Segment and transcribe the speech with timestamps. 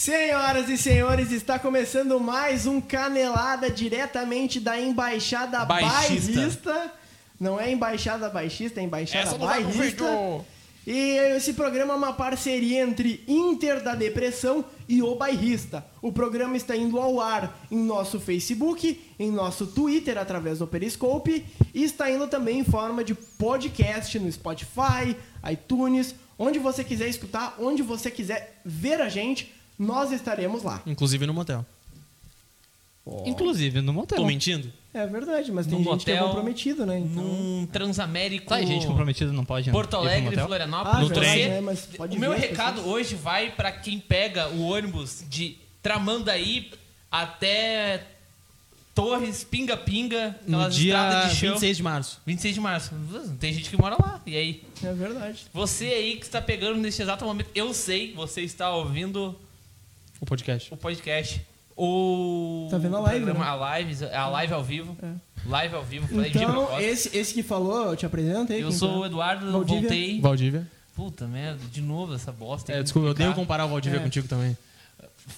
[0.00, 6.32] Senhoras e senhores, está começando mais um Canelada diretamente da Embaixada Baixista.
[6.32, 6.92] Bairrista.
[7.38, 9.82] Não é Embaixada Baixista, é Embaixada Essa Bairrista.
[9.82, 10.44] vídeo.
[10.86, 15.84] E esse programa é uma parceria entre Inter da Depressão e O Bairrista.
[16.00, 21.44] O programa está indo ao ar em nosso Facebook, em nosso Twitter através do Periscope
[21.74, 25.14] e está indo também em forma de podcast no Spotify,
[25.52, 30.82] iTunes, onde você quiser escutar, onde você quiser ver a gente, nós estaremos lá.
[30.86, 31.64] Inclusive no motel.
[33.24, 34.18] Inclusive no motel.
[34.18, 34.70] Tô mentindo?
[34.92, 36.98] É verdade, mas tem Num gente que é motel, comprometida, né?
[36.98, 37.22] Então...
[37.24, 38.46] Num Transamérico.
[38.46, 40.46] Tá, gente comprometida não pode Porto ir pro Alegre, motel?
[40.46, 40.96] Florianópolis.
[40.96, 41.48] Ah, No trem.
[41.48, 41.60] né?
[41.60, 42.94] Mas pode o meu recado pessoas.
[42.94, 46.70] hoje vai pra quem pega o ônibus de Tramandaí
[47.10, 48.04] até
[48.94, 51.50] Torres, Pinga Pinga, No dia estradas de chão.
[51.52, 52.20] 26 de março.
[52.26, 52.94] 26 de março.
[53.40, 54.20] Tem gente que mora lá.
[54.26, 54.62] E aí?
[54.82, 55.46] É verdade.
[55.54, 59.34] Você aí que está pegando neste exato momento, eu sei, você está ouvindo
[60.20, 60.72] O podcast.
[60.72, 61.40] o podcast.
[61.76, 63.50] O Tá vendo a live, programa, né?
[63.50, 64.96] A live, a live ao vivo.
[65.02, 65.12] É.
[65.48, 68.60] Live ao vivo, falei Então, esse, esse que falou, eu te apresento aí.
[68.60, 68.98] Eu sou tá?
[68.98, 69.80] o Eduardo, Valdívia.
[69.80, 70.20] voltei.
[70.20, 70.66] Valdívia.
[70.94, 72.72] Puta merda, de novo essa bosta.
[72.72, 74.02] É, desculpa, eu odeio comparar o Valdívia É.
[74.02, 74.56] contigo também.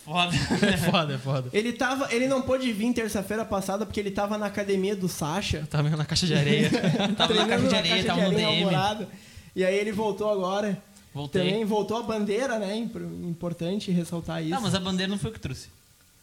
[0.05, 0.33] Foda.
[0.67, 1.49] É foda, é foda.
[1.53, 5.67] Ele, tava, ele não pôde vir terça-feira passada porque ele tava na academia do Sasha.
[5.71, 6.71] Tava na caixa de areia.
[7.17, 8.65] tava na caixa de areia, tava no DM.
[8.65, 9.09] Alvorada.
[9.55, 10.77] E aí ele voltou agora.
[11.15, 11.43] Voltei.
[11.51, 12.77] Também voltou a bandeira, né?
[12.77, 14.51] Impor- Importante ressaltar isso.
[14.51, 15.69] Não, mas a bandeira não foi o que trouxe.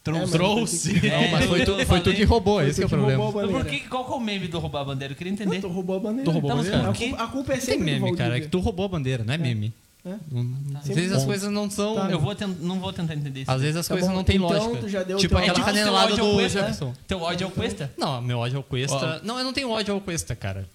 [0.05, 0.93] É, mas Trouxe.
[1.07, 3.23] Não, mas foi tu, foi tu que roubou, foi esse que é o problema.
[3.29, 5.13] a Mas por que, qual que é o meme do roubar a bandeira?
[5.13, 5.55] Eu queria entender.
[5.55, 6.23] Não, tu roubou a bandeira.
[6.23, 6.89] Tu roubou a Tá, mas bandeira?
[6.89, 8.85] A por culpa, a culpa é Tem sempre do meme, cara, é que tu roubou
[8.85, 9.71] a bandeira, não é meme.
[10.03, 10.15] É.
[10.31, 11.27] Não- Às Sempre vezes as bom.
[11.27, 11.93] coisas não são.
[11.95, 12.09] Tá.
[12.09, 13.51] Eu vou tent- não vou tentar entender isso.
[13.51, 14.77] Às vezes as Tá coisas bom, não têm então lógica.
[14.77, 16.59] tu já deu o tipo teu aquela canelada Teu ódio ao do Cuesta?
[16.59, 16.93] Jefferson.
[17.07, 17.91] Teu ódio ao Cuesta?
[17.97, 19.19] Não, meu ódio ao Cuesta.
[19.21, 19.27] Ó.
[19.27, 20.65] Não, eu não tenho ódio ao Cuesta, cara.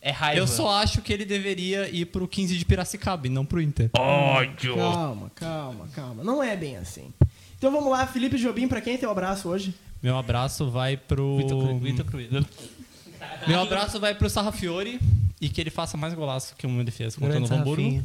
[0.00, 0.40] É raiva.
[0.40, 3.90] Eu só acho que ele deveria ir pro 15 de Piracicaba e não pro Inter.
[4.76, 6.22] Calma, calma, calma.
[6.24, 7.12] Não é bem assim.
[7.58, 9.74] Então vamos lá, Felipe Jobim, pra quem tem o abraço hoje?
[10.00, 11.38] Meu abraço vai pro.
[11.38, 12.30] Vitor Cru- Vitor Cruiz.
[13.48, 15.00] Meu abraço vai pro Sarrafiore
[15.40, 18.04] e que ele faça mais golaço que o meu defesa contra o Grande Novo Hamburgo.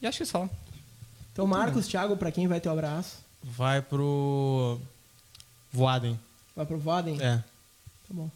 [0.00, 0.48] E acho que só.
[1.32, 3.16] Então, Marcos, Thiago, pra quem vai ter o abraço?
[3.42, 4.78] Vai pro.
[5.72, 6.18] Voadem.
[6.54, 7.16] Vai pro Voden?
[7.20, 7.38] É.
[7.38, 7.42] Tá
[8.10, 8.30] bom.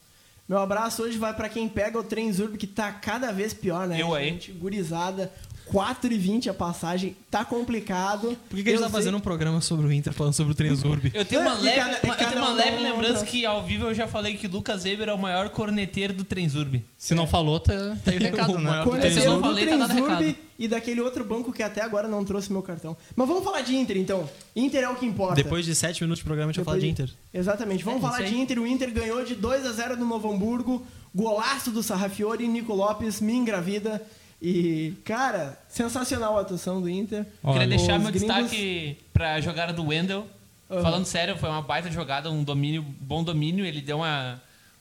[0.49, 3.87] Meu abraço hoje vai pra quem pega o trem Zurb, que tá cada vez pior,
[3.87, 4.01] né?
[4.01, 4.31] Eu aí.
[4.31, 4.51] gente?
[4.53, 5.31] Gurizada,
[5.71, 8.37] 4,20 a passagem, tá complicado.
[8.49, 10.53] Por que, que a gente tá sei- fazendo um programa sobre o Inter falando sobre
[10.53, 11.11] o Transurb?
[11.15, 13.45] Eu tenho É, uma leve, cada- uma- eu cada tenho uma um leve lembrança que
[13.45, 16.83] ao vivo eu já falei que Lucas Weber é o maior corneteiro do Trenzurb.
[16.97, 18.83] Se não falou, tá, tá aí o recado, O né?
[18.83, 20.48] eu eu não do falei, tá dado Trenzurb recado.
[20.59, 22.97] E daquele outro banco que até agora não trouxe meu cartão.
[23.15, 24.29] Mas vamos falar de Inter, então.
[24.57, 25.35] Inter é o que importa.
[25.37, 27.11] Depois de 7 minutos de programa, a gente vai falar de Inter.
[27.33, 27.85] Exatamente.
[27.85, 28.35] Vamos É, falar de.
[28.37, 28.59] Inter.
[28.59, 30.85] O Inter ganhou de 2 a 0 no Novo Hamburgo.
[31.15, 34.03] Golaço do Sarrafiori, Nico Lopes me engravida.
[34.41, 37.27] E, cara, sensacional a atuação do Inter.
[37.45, 38.21] Queria deixar os meu gringos-
[38.51, 40.27] destaque pra jogada do Wendel.
[40.71, 40.83] Aham.
[40.83, 43.65] Falando sério, foi uma baita jogada, um domínio, bom domínio.
[43.65, 44.41] Ele deu uma.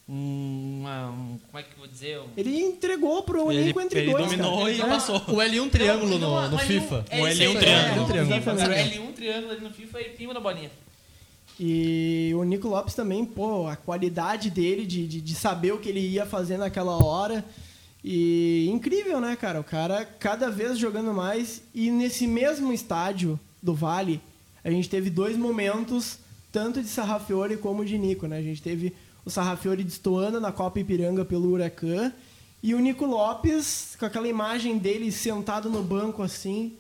[0.09, 2.19] Um- uma um- como é que eu vou dizer?
[2.19, 4.25] Um- Ele entregou pro Ele- elenco entre ele dois.
[4.25, 4.71] dominou cara.
[4.71, 4.85] e É.
[4.85, 5.15] passou.
[5.27, 7.05] O L1 triângulo Não, no, no L1 FIFA.
[7.09, 8.03] é O isso L1 aí, triângulo.
[8.03, 8.35] é, triângulo.
[8.39, 8.97] FIFA, Exatamente.
[8.99, 10.71] L1 triângulo ali no FIFA e pima na bolinha.
[11.59, 15.89] E o Nico Lopes também, pô, a qualidade dele de, de, de saber o que
[15.89, 17.43] ele ia fazer naquela hora.
[18.03, 19.59] E incrível, né, cara?
[19.59, 21.61] O cara cada vez jogando mais.
[21.73, 24.21] E nesse mesmo estádio do Vale,
[24.63, 26.19] a gente teve dois momentos,
[26.51, 28.37] tanto de Sarrafiore como de Nico, né?
[28.37, 28.93] A gente teve
[29.27, 32.13] o Sarrafiore destoando na Copa Ipiranga pelo Huracan.
[32.63, 36.73] E o Nico Lopes, com aquela imagem dele sentado no banco assim,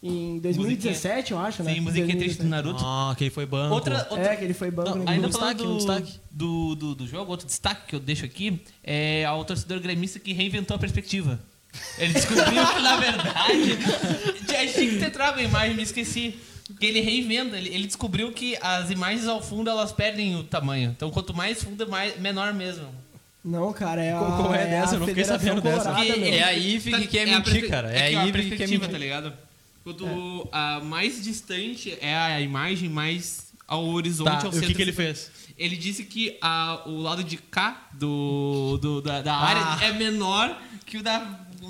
[0.00, 1.74] em 2017, eu acho, né?
[1.74, 2.48] Sim, musiquinha triste do 2017.
[2.48, 2.84] Naruto.
[2.86, 3.74] Ah, que ele foi banco.
[3.74, 4.90] Outra, outra, É, que ele foi banco.
[4.90, 5.04] Não, né?
[5.08, 6.20] ainda Um falando destaque, um do, destaque.
[6.30, 10.32] Do, do, do jogo, outro destaque que eu deixo aqui é ao torcedor gremista que
[10.32, 11.40] reinventou a perspectiva.
[11.98, 13.78] Ele descobriu que, na verdade,
[14.54, 16.38] a gente tinha que ter trago a imagem, me esqueci.
[16.78, 20.90] Que ele reinventa, ele, ele descobriu que as imagens ao fundo elas perdem o tamanho.
[20.90, 22.86] Então, quanto mais fundo, mais, menor mesmo.
[23.44, 24.94] Não, cara, é a, Qual- é a dessa?
[24.96, 25.90] Eu não fiquei sabendo dessa.
[25.90, 27.90] É aí que quer a mentir, perspe- cara.
[27.90, 28.90] É que aí que quer perspectiva, mentir.
[28.90, 29.32] tá ligado?
[29.82, 34.68] Quando a mais distante é a imagem mais ao horizonte, Tá, ao e o centro.
[34.68, 35.30] que, que ele fez?
[35.56, 39.46] Ele disse que a- o lado de cá do, do- da, da Ah.
[39.78, 41.20] área é menor que o da,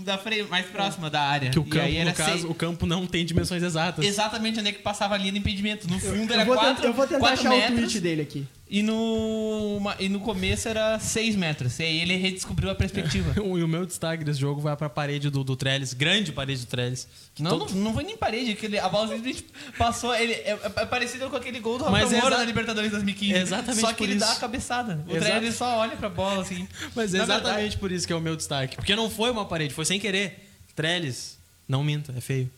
[0.09, 1.51] da frente, mais próxima da área.
[1.51, 4.05] Que o E campo, aí era no caso, seis- o campo não tem dimensões exatas.
[4.05, 5.89] Exatamente onde é que passava a linha de impedimento.
[5.89, 8.23] No fundo Eu era vou, 4 tentar, eu vou tentar achar metros o tweet dele
[8.23, 8.47] aqui.
[8.71, 11.79] E no, uma- e no começo era 6 metros.
[11.79, 13.35] E aí ele redescobriu a perspectiva.
[13.59, 16.67] E o meu destaque desse jogo vai pra parede do, do Trellis, grande parede do
[16.69, 17.09] Trellis.
[17.39, 20.15] Não, todo- não, não foi nem parede, aquele, a bola simplesmente passou.
[20.15, 23.33] Ele, é, é parecido com aquele gol do Rafael é Moura na Libertadores 2015.
[23.35, 24.37] Exatamente Só que ele dá isso.
[24.37, 25.05] a cabeçada.
[25.07, 25.25] O Exato.
[25.33, 26.69] Trellis só olha pra bola assim.
[26.95, 28.77] Mas é exatamente verdade- por isso que é o meu destaque.
[28.77, 30.49] Porque não foi uma parede, foi sem querer.
[30.77, 32.51] Trellis, não minta, é feio.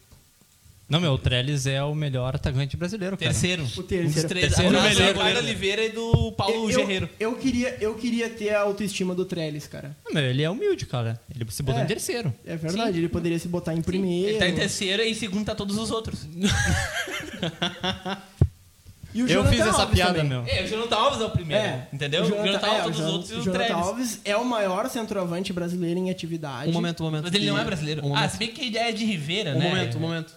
[0.91, 3.31] Não, meu, o Trellis é o melhor atacante brasileiro, cara.
[3.31, 3.63] Terceiro.
[3.77, 4.13] O terceiro.
[4.13, 4.47] Dos três.
[4.49, 7.09] Terceiro Ao lado melhor do Eduardo Oliveira e do Paulo eu, Guerreiro.
[7.21, 9.97] eu, queria, eu queria ter a autoestima do Trellis, cara.
[10.05, 11.21] Não, meu, ele é humilde, cara.
[11.35, 11.85] Ele se botou É.
[11.85, 12.35] em terceiro.
[12.45, 14.31] É verdade, ele poderia se botar em primeiro.
[14.31, 16.27] Ele tá em terceiro e em segundo tá todos os outros.
[19.13, 20.29] E o Eu Jonathan fiz essa Alves piada, também.
[20.29, 20.45] meu.
[20.47, 21.65] É, o Jonathan Alves é o primeiro.
[21.65, 22.23] É, entendeu?
[22.23, 23.65] O O Jonathan, Jonathan é, Alves, o todos os Jon- outros e o o Jonathan
[23.65, 23.87] Trellis.
[23.87, 26.71] Alves é o maior centroavante brasileiro em atividade.
[26.71, 27.25] Um momento, um momento.
[27.25, 28.07] Mas ele não é brasileiro.
[28.07, 29.69] Um ah, se bem que ele é de Ribeira, Um né?
[29.69, 30.33] momento, um momento.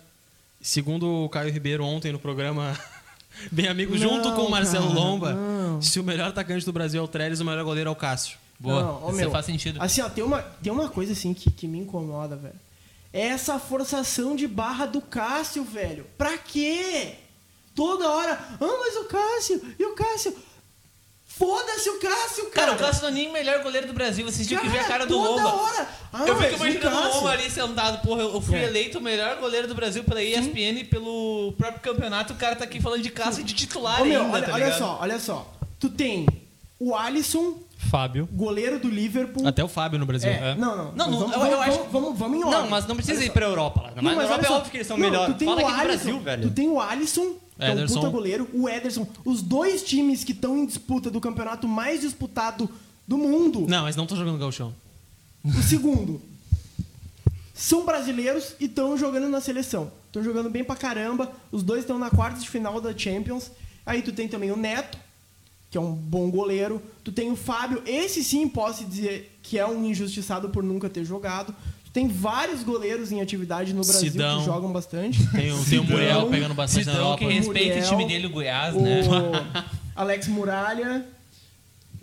[0.63, 2.79] Segundo o Caio Ribeiro ontem no programa
[3.51, 5.81] Bem Amigo, Não, junto com o Marcelo cara, Lomba, não.
[5.81, 8.37] se o melhor atacante do Brasil é o Trellis, o melhor goleiro é o Cássio.
[8.57, 9.81] Boa, Não, isso meu, faz sentido.
[9.81, 12.55] Assim, ó, tem uma, tem uma coisa assim que, que me incomoda, velho.
[13.11, 16.05] É essa forçação de barra do Cássio, velho.
[16.17, 17.15] Pra quê?
[17.75, 18.31] Toda hora.
[18.33, 20.33] Ah, mas o Cássio, e o Cássio?
[21.37, 22.67] Foda-se o Cássio, cara.
[22.67, 24.23] Cara, o Cássio não é nem o melhor goleiro do Brasil.
[24.25, 25.55] Vocês tinham que ver a cara do toda Lomba.
[25.63, 25.87] hora.
[26.13, 28.01] Ah, eu fico o imaginando o Cássio- Lomba ali sentado.
[28.03, 28.65] Porra, eu eu fui É.
[28.65, 32.33] eleito o melhor goleiro do Brasil pela ESPN e pelo próprio campeonato.
[32.33, 34.63] O cara tá aqui falando de Cássio de titular Ô, meu, ainda, olha, tá olha
[34.65, 34.77] ligado?
[34.79, 35.53] só, olha só.
[35.79, 36.27] Tu tem
[36.79, 37.57] o Alisson,
[37.89, 38.29] Fábio.
[38.31, 39.47] goleiro do Liverpool.
[39.47, 40.29] Até o Fábio no Brasil.
[40.29, 40.91] É, não, não.
[40.91, 42.53] Não, mas não, vamos, eu- vamos, eu acho- vamos, vamos, vamos
[47.57, 47.99] Europa olha é que é um Ederson.
[47.99, 49.07] puta goleiro, o Ederson.
[49.25, 52.69] Os dois times que estão em disputa do campeonato mais disputado
[53.07, 53.65] do mundo.
[53.67, 54.73] Não, mas não tô jogando gauchão.
[55.43, 56.21] O segundo.
[57.53, 59.91] São brasileiros e estão jogando na seleção.
[60.07, 61.31] Estão jogando bem pra caramba.
[61.51, 63.51] Os dois estão na quarta de final da Champions.
[63.85, 64.97] Aí tu tem também o Neto,
[65.69, 66.81] que é um bom goleiro.
[67.03, 71.03] Tu tem o Fábio, esse sim posso dizer que é um injustiçado por nunca ter
[71.03, 71.53] jogado.
[71.93, 74.39] Tem vários goleiros em atividade no Brasil Sidão.
[74.39, 75.25] que jogam bastante.
[75.31, 77.25] Tem o, tem o Muriel pegando bastante na Cidão Europa.
[77.27, 79.01] que respeita Muriel, o time dele, o Goiás, o né?
[79.95, 81.05] Alex Muralha.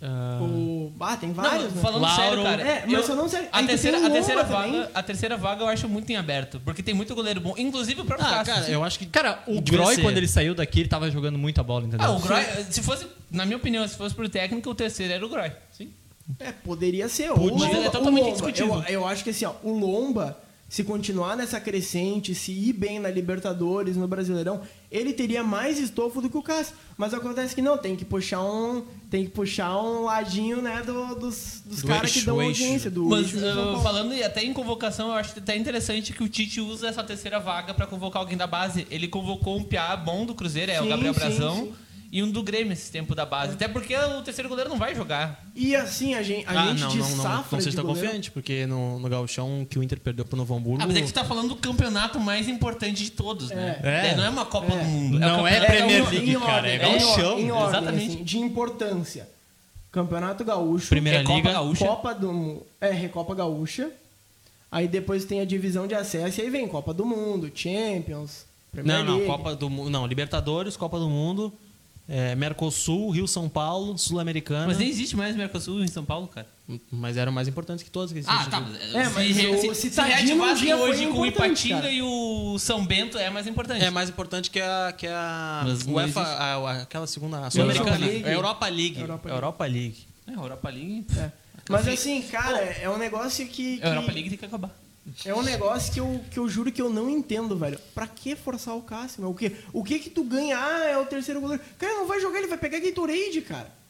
[0.02, 0.92] Ah, O...
[0.98, 1.82] Ah, tem vários, Não, né?
[1.82, 2.16] falando Lauro.
[2.22, 2.62] sério, cara.
[2.62, 4.72] É, mas falando sério, A aí tu terceira, tem o a, terceira também.
[4.72, 6.58] vaga, a terceira vaga eu acho muito em aberto.
[6.64, 7.54] Porque tem muito goleiro bom.
[7.58, 8.54] Inclusive o próprio Ah, Cássio.
[8.54, 9.04] cara, eu acho que.
[9.06, 12.06] Cara, o Groy, quando ele saiu daqui, ele tava jogando muita bola, entendeu?
[12.06, 15.26] Ah, o Groy, se fosse, na minha opinião, se fosse pro técnico, o terceiro era
[15.26, 15.50] o Groy.
[15.70, 15.90] Sim.
[16.38, 17.28] É, poderia ser.
[17.30, 17.52] Podia.
[17.54, 18.74] O Mas Lomba- é totalmente o Lomba, discutível.
[18.88, 20.38] Eu, eu acho que assim, ó, o Lomba,
[20.68, 24.60] se continuar nessa crescente, se ir bem na Libertadores, no Brasileirão,
[24.90, 26.76] ele teria mais estofo do que o Cássio.
[26.96, 28.84] Mas acontece que não, tem que puxar um.
[29.10, 32.88] Tem que puxar um ladinho, né, do- dos, dos Do caras que dão o audiência,
[32.88, 36.60] do Mas uh, falando e até em convocação, eu acho até interessante que o Tite
[36.60, 38.86] usa essa terceira vaga pra convocar alguém da base.
[38.90, 41.72] Ele convocou um piá bom do Cruzeiro, é o Sim, Gabriel sim, Brazão, sim.
[42.12, 43.52] E um do Grêmio esse tempo da base.
[43.52, 45.44] Até porque o terceiro goleiro não vai jogar.
[45.54, 47.22] E assim, a gente, a ah, gente não, de não, não.
[47.22, 50.24] safra Não sei se tá goleiro- confiante, porque no, no gauchão que o Inter perdeu
[50.24, 50.82] pro Novo Hamburgo.
[50.82, 53.78] Ah, mas é que tu tá falando do campeonato mais importante de todos, né?
[53.82, 54.08] É.
[54.08, 54.78] É, Não é uma Copa É.
[54.78, 55.18] do Mundo.
[55.20, 57.30] Não é campeonato- Premier em League, ordem, cara, é em gauchão.
[57.30, 58.14] ordem, Em ordem, Exatamente.
[58.14, 59.28] assim, de importância.
[59.92, 60.88] Campeonato Gaúcho.
[60.88, 61.52] Primeira É Copa Liga.
[61.52, 61.84] Gaúcha.
[61.86, 63.90] Copa do É, Recopa Gaúcha.
[64.70, 68.98] Aí depois tem a divisão de acesso e aí vem Copa do Mundo, Champions, Premier
[68.98, 69.26] Não, não, League.
[69.26, 69.90] Copa do Mundo.
[69.90, 71.52] Não, Libertadores, Copa do Mundo,
[72.10, 74.66] é, Mercosul, Rio São Paulo, Sul-Americana.
[74.66, 76.46] Mas nem existe mais Mercosul em São Paulo, cara.
[76.90, 78.50] Mas eram mais importantes que todos que Ah, existem.
[78.50, 78.98] tá.
[78.98, 81.90] É, mas se, o se, se reativassem hoje com o Ipatinga cara.
[81.92, 83.84] e o São Bento é mais importante.
[83.84, 87.50] É mais importante que a, que a Mas UEFA, a- a- aquela segunda, a Europa
[87.52, 87.98] Sul-Americana.
[88.06, 88.24] League.
[88.24, 89.00] A Europa League.
[89.00, 89.78] Europa Europa League.
[89.80, 90.06] League.
[90.26, 91.06] É, a Europa League.
[91.16, 91.30] É.
[91.68, 93.78] Mas assim, cara, é um negócio que.
[93.78, 94.70] que A Europa League tem que acabar.
[95.24, 97.78] É um negócio que eu, que eu juro que eu não entendo, velho.
[97.94, 99.22] Pra que forçar o Cássio?
[99.22, 99.30] meu?
[99.30, 100.56] O que, o que que tu ganha?
[100.58, 101.62] Ah, é o terceiro goleiro.
[101.78, 103.80] Cara, não vai jogar, ele vai pegar Gatorade, cara.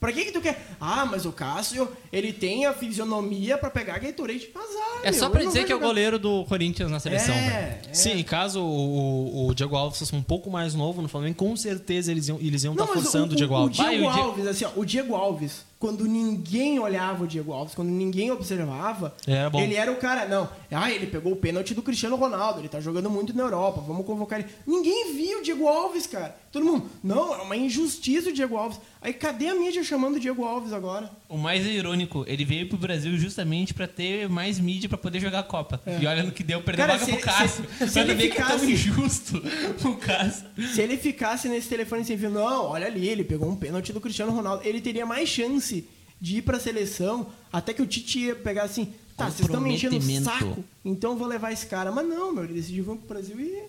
[0.00, 0.60] Pra que que tu quer?
[0.80, 4.50] Ah, mas o Cássio, ele tem a fisionomia pra pegar Gatorade.
[4.54, 5.86] Azar, É meu, só pra ele não dizer vai que é o jogar.
[5.86, 7.46] goleiro do Corinthians na seleção, velho.
[7.46, 7.94] É, é.
[7.94, 11.56] Sim, e caso o, o- Diego Alves fosse um pouco mais novo no Flamengo, com
[11.56, 13.78] certeza eles iam eles iam Não, estar mas forçando o, Diego Alves.
[13.78, 17.26] O Diego Vai, o Diego- Alves, assim, ó, o Diego Alves, quando ninguém olhava o
[17.26, 19.14] Diego Alves, quando ninguém observava,
[19.50, 19.60] bom.
[19.60, 22.80] ele era o cara, não, ah, ele pegou o pênalti do Cristiano Ronaldo, ele tá
[22.80, 24.48] jogando muito na Europa, vamos convocar ele.
[24.66, 26.34] Ninguém viu o Diego Alves, cara.
[26.50, 28.80] Todo mundo, não, é uma injustiça o Diego Alves.
[29.02, 31.10] Aí cadê a mídia chamando o Diego Alves agora?
[31.28, 35.40] O mais irônico, ele veio pro Brasil justamente pra ter mais mídia pra poder jogar
[35.40, 35.80] a Copa.
[36.00, 36.86] E olha no que deu, perder É.
[36.86, 37.64] Cara, vaga se- pro Cássio.
[37.78, 39.42] se- se Pra ele ver que é tão ficasse- injusto
[39.88, 40.44] o Cássio.
[40.74, 44.00] Se ele ficasse nesse telefone sem fio, não, olha ali, ele pegou um pênalti do
[44.00, 45.84] Cristiano Ronaldo, ele teria mais chance
[46.20, 49.74] de ir pra seleção, até que o Tite ia pegar assim, tá, vocês estão me
[49.74, 51.90] enchendo o saco, então eu vou levar esse cara.
[51.90, 53.62] Mas não, meu, ele decidiu vir pro Brasil e...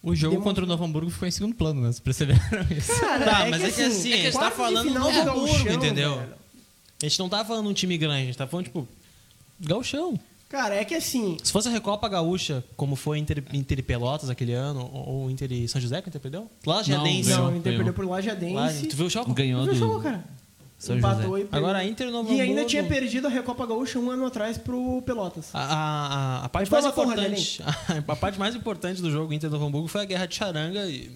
[0.00, 1.88] O jogo Demo- contra o Novo Hamburgo ficou em segundo plano, né?
[1.88, 2.98] Vocês perceberam isso?
[3.00, 6.16] Cara, Tá, mas é que assim, a gente tá falando do Novo do Hamburgo, entendeu?
[6.18, 6.37] velho.
[7.02, 8.88] A gente não tá falando um time grande, a gente tá falando, tipo,
[9.60, 10.18] gauchão.
[10.48, 14.54] Cara, é que assim, Se fosse a Recopa Gaúcha, como foi Inter, Inter Pelotas aquele
[14.54, 16.50] ano, ou Inter e São José que o Inter perdeu?
[16.66, 17.28] Lajadense.
[17.28, 17.76] Ganhou, não, o Inter ganhou.
[17.84, 18.86] perdeu por Lá, Lajadense.
[18.86, 19.34] tu viu o jogo?
[19.34, 19.78] Ganhou Viu o do...
[19.78, 20.24] jogo, cara?
[20.78, 21.40] São empatou José.
[21.40, 21.58] e perdeu.
[21.58, 24.56] Agora a Inter e Novo E ainda tinha perdido a Recopa Gaúcha um ano atrás
[24.56, 25.50] pro Pelotas.
[25.52, 25.74] A, a,
[26.40, 27.62] a- a parte mais porra importante,
[28.08, 31.10] a, parte mais importante do jogo Inter Novo Hamburgo foi a guerra de charanga e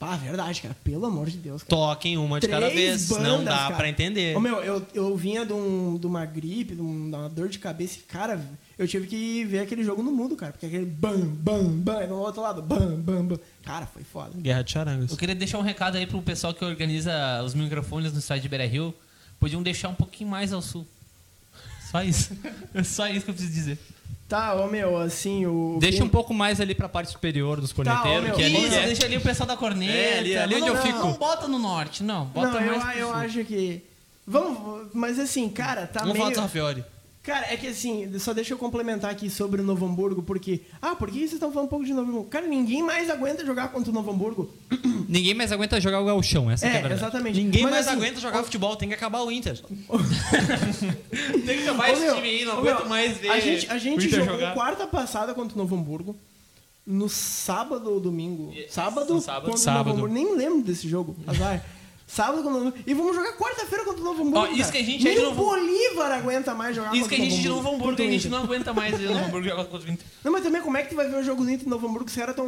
[0.00, 0.74] Pá, verdade, cara.
[0.82, 1.68] Pelo amor de Deus, cara.
[1.68, 3.76] toquem uma de cada Três vez, não bandas, dá cara.
[3.76, 4.34] pra entender.
[4.34, 7.50] Ô, meu, eu, eu vinha de, um, de uma gripe, de, um- de uma dor
[7.50, 8.42] de cabeça e, cara,
[8.78, 10.52] eu tive que ver aquele jogo no mudo, cara.
[10.52, 13.38] Porque aquele bam, bam, bam, e no outro lado, bam, bam, bam.
[13.62, 14.30] Cara, foi foda.
[14.36, 15.10] Guerra de charangas.
[15.10, 18.48] Eu queria deixar um recado aí pro pessoal que organiza os microfones no estádio de
[18.48, 18.94] Beira Rio.
[19.38, 20.86] Podiam deixar um pouquinho mais ao sul.
[21.90, 22.32] Só isso.
[22.72, 23.78] É só isso que eu preciso dizer.
[24.28, 25.76] Tá, ô, meu, assim, o...
[25.80, 28.86] Deixa um pouco mais ali pra parte superior dos corneteiros, meu, que ali Isso, é...
[28.86, 29.92] deixa ali o pessoal da corneta.
[29.92, 30.98] É, ali- ali Mas onde não, eu fico.
[30.98, 32.26] Não bota no norte, não.
[32.26, 33.16] Bota Não, eu, mais pro eu sul.
[33.16, 33.82] acho que...
[34.26, 36.24] Vamos, mas assim, cara, tá Vamos meio...
[36.26, 36.84] falar do Rafiori.
[37.22, 40.62] Cara, é que assim, só deixa eu complementar aqui sobre o Novo Hamburgo, porque...
[40.80, 42.28] Ah, por que vocês estão falando um pouco de Novo Hamburgo?
[42.30, 44.50] Cara, ninguém mais aguenta jogar contra o Novo Hamburgo.
[45.06, 47.00] Ninguém mais aguenta jogar o gauchão, essa que é a É, verdade.
[47.02, 47.42] exatamente.
[47.42, 49.60] Ninguém Mas, mais assim, aguenta jogar futebol, tem que acabar o Inter.
[51.44, 53.30] Tem que acabar esse meu, time aí, não aguento meu, mais ver.
[53.30, 54.54] A gente, a gente o Inter jogou jogar.
[54.54, 56.16] quarta passada contra o Novo Hamburgo.
[56.86, 58.52] No sábado ou domingo?
[58.52, 59.44] Yes, Sábado, no sábado.
[59.46, 59.86] contra Sábado.
[59.86, 60.14] o Novo Hamburgo.
[60.14, 61.14] Nem lembro desse jogo.
[61.26, 61.62] Azar.
[62.10, 62.84] Sábado contra o Novo Hamburgo.
[62.86, 64.38] E vamos jogar quarta-feira contra o Novo Hamburgo.
[64.38, 67.02] Ó, isso que a gente Nem é de o Novo- Bolívar aguenta mais jogar Isso
[67.02, 69.06] contra que a o gente de Novo Hamburgo, a o gente não aguenta mais ver
[69.08, 70.06] o Novo Hamburgo jogar contra o Inter.
[70.24, 71.86] Não, mas também como é que tu vai ver o jogo do Inter e Novo
[71.86, 72.08] Hamburgo?
[72.08, 72.46] Os caras tão.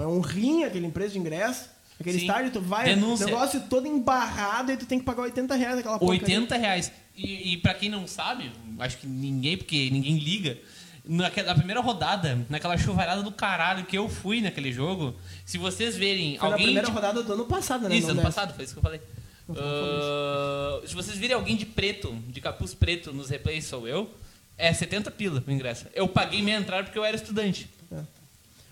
[0.00, 1.68] É um rim, aquele empresa de ingresso.
[2.00, 2.26] Aquele Sim.
[2.26, 2.84] estádio, tu vai.
[2.84, 3.26] Denúncia.
[3.26, 6.12] negócio todo embarrado e tu tem que pagar 80 reais aquela porra.
[6.12, 6.92] 80 reais.
[7.16, 10.56] E, e pra quem não sabe, acho que ninguém, porque ninguém liga,
[11.08, 15.96] naquela, na primeira rodada, naquela chuvarada do caralho que eu fui naquele jogo, se vocês
[15.96, 16.66] verem Foi na alguém.
[16.66, 17.96] primeira de- rodada do ano passado, né?
[17.96, 18.26] Isso, ano dessa.
[18.28, 19.00] passado, foi isso que eu falei.
[19.56, 24.10] Ah, se vocês virem alguém de preto, de capuz preto nos replays, sou eu,
[24.56, 25.86] é 70 pila o ingresso.
[25.94, 27.68] Eu paguei minha entrada porque eu era estudante.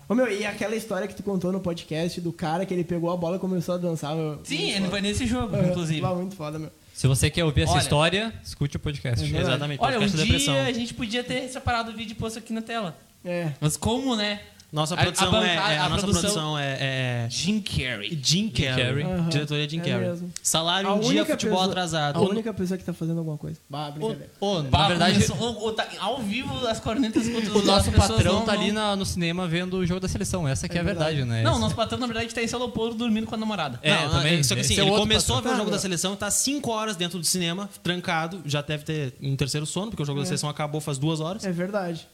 [0.09, 3.11] Ô meu, e aquela história que tu contou no podcast do cara que ele pegou
[3.11, 4.15] a bola e começou a dançar.
[4.15, 5.99] Meu, Sim, ele foi nesse jogo, É, inclusive.
[5.99, 6.71] Lá, muito foda, meu.
[6.97, 9.23] Se você quer ouvir essa Olha- história, escute o podcast.
[9.23, 9.39] É.
[9.39, 9.79] Exatamente.
[9.79, 10.65] Olha, um podcast dia depressão.
[10.65, 12.97] a gente podia ter separado o vídeo e posto aqui na tela.
[13.23, 13.51] É.
[13.61, 14.41] Mas como, né?
[14.69, 17.61] Nossa A- a produção, bancada- é, é- a, a nossa produção- produção é, é Jim
[17.61, 18.19] Carrey.
[18.21, 18.75] Jim Carrey.
[18.85, 19.03] Carrey.
[19.05, 19.29] Aham.
[19.29, 20.09] Diretoria Jim É Carrey.
[20.09, 20.33] mesmo.
[20.43, 22.17] Salário A em dia, futebol pessoa- atrasado.
[22.17, 23.57] A única pessoa que tá fazendo alguma coisa.
[23.69, 24.29] Bah, brincadeira.
[24.41, 28.33] Ô, na Bah, verdade, o- o- tá ao vivo as cornetas contra o nosso patrão
[28.39, 30.45] não- tá ali na- no cinema vendo o jogo da seleção.
[30.45, 31.29] Essa que é, É a verdade, verdade.
[31.31, 31.43] né?
[31.43, 33.79] Não, Esse- nosso patrão, na verdade, tá em São Leopoldo dormindo com a namorada.
[33.81, 34.43] É, não, também.
[34.43, 35.57] Só que assim, é ele começou a ver o patrão.
[35.59, 39.65] jogo da seleção, tá 5 horas dentro do cinema, trancado, já deve ter um terceiro
[39.65, 41.45] sono, porque o jogo da seleção acabou faz duas horas.
[41.45, 42.05] É verdade.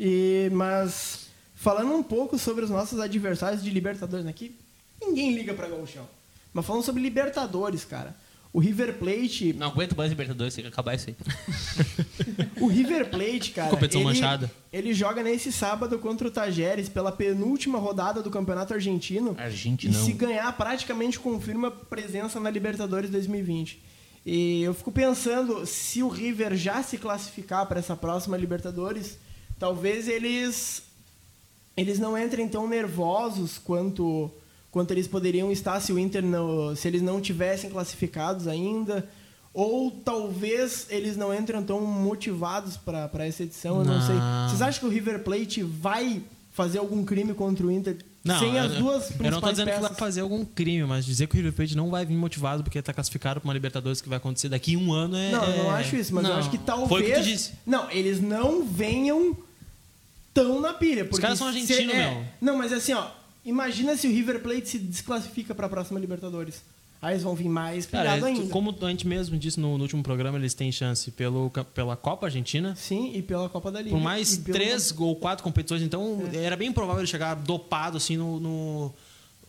[0.00, 1.21] E, mas,
[1.62, 4.56] falando um pouco sobre os nossos adversários de Libertadores aqui,
[5.00, 6.08] ninguém liga pra Gauchão.
[6.52, 8.16] Mas falando sobre Libertadores, cara.
[8.52, 9.52] O River Plate.
[9.52, 11.16] Não aguento mais Libertadores, tem que acabar isso aí.
[12.60, 13.70] O River Plate, cara.
[13.70, 14.50] Competição ele, manchada.
[14.72, 19.34] Ele joga nesse sábado contra o Tajeres pela penúltima rodada do Campeonato Argentino.
[19.38, 19.94] Argentino.
[19.94, 23.82] E se ganhar, praticamente confirma presença na Libertadores 2020.
[24.26, 29.18] E eu fico pensando, se o River já se classificar para essa próxima Libertadores,
[29.58, 30.91] talvez eles
[31.76, 34.30] eles não entrem tão nervosos quanto
[34.70, 39.06] quanto eles poderiam estar se o Inter não, se eles não tivessem classificados ainda.
[39.52, 43.98] Ou talvez eles não entrem tão motivados para essa edição, eu não.
[43.98, 44.06] Não.
[44.06, 44.16] sei.
[44.48, 47.98] Vocês acham que o River Plate vai fazer algum crime contra o Inter
[48.38, 49.88] sem as eu- duas principais Eu não tô dizendo que peças?
[49.90, 52.80] vai fazer algum crime, mas dizer que o River Plate não vai vir motivado porque
[52.80, 55.32] tá classificado pra uma Libertadores que vai acontecer daqui a um ano é.
[55.32, 56.38] Não, eu não é- acho isso, mas eu Não.
[56.38, 56.88] acho que talvez.
[56.88, 57.52] Foi o que tu disse.
[57.66, 59.36] Não, eles não venham
[60.34, 61.04] tão na pilha.
[61.04, 62.24] porque caras são argentinos, é, meu.
[62.40, 63.06] Não, mas assim, ó.
[63.44, 66.62] Imagina se o River Plate se desclassifica pra próxima Libertadores.
[67.00, 68.46] Aí eles vão vir mais pilhado é, ainda.
[68.48, 72.26] como a gente mesmo disse no, no último programa, eles têm chance pelo, pela Copa
[72.26, 72.76] Argentina.
[72.76, 73.96] Sim, e pela Copa da Liga.
[73.96, 76.44] Por mais pelo- três ou quatro competições, então É.
[76.44, 78.94] era bem provável ele chegar dopado assim no, no-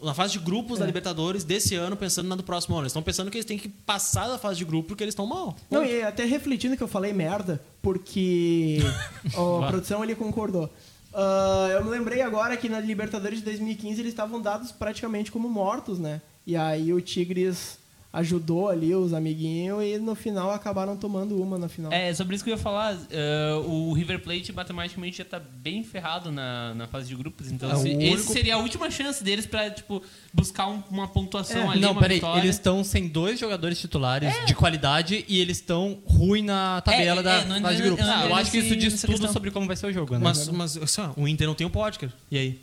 [0.03, 0.87] na fase de grupos da É.
[0.87, 2.83] Libertadores desse ano, pensando na do próximo ano.
[2.83, 5.25] Eles estão pensando que eles têm que passar da fase de grupo porque eles estão
[5.25, 5.55] mal.
[5.69, 8.79] Não, e até refletindo que eu falei merda, porque
[9.33, 10.69] a produção ali concordou.
[11.13, 15.47] Ah, eu me lembrei agora que na Libertadores de 2015 eles estavam dados praticamente como
[15.47, 16.21] mortos, né?
[16.45, 17.77] E aí o Tigres
[18.15, 21.91] ajudou ali os amiguinhos e no final acabaram tomando uma na final.
[21.91, 22.95] É, sobre isso que eu ia falar.
[23.09, 27.51] eh, o River Plate matematicamente já tá bem ferrado na, na fase de grupos.
[27.51, 29.99] Então, É, se- esse único- seria a última chance deles pra, tipo,
[30.31, 31.73] buscar um- uma pontuação É.
[31.73, 32.39] ali, Não, uma peraí, vitória.
[32.41, 37.23] eles estão sem dois jogadores titulares de qualidade e eles estão ruim na tabela É,
[37.23, 38.05] da é, não fase de grupos.
[38.05, 39.33] eu não eu acho que isso diz tudo questão.
[39.33, 40.19] sobre como vai ser o jogo, né?
[40.21, 42.11] Mas, mas assim, ó, o Inter não tem o Potker.
[42.29, 42.61] E aí?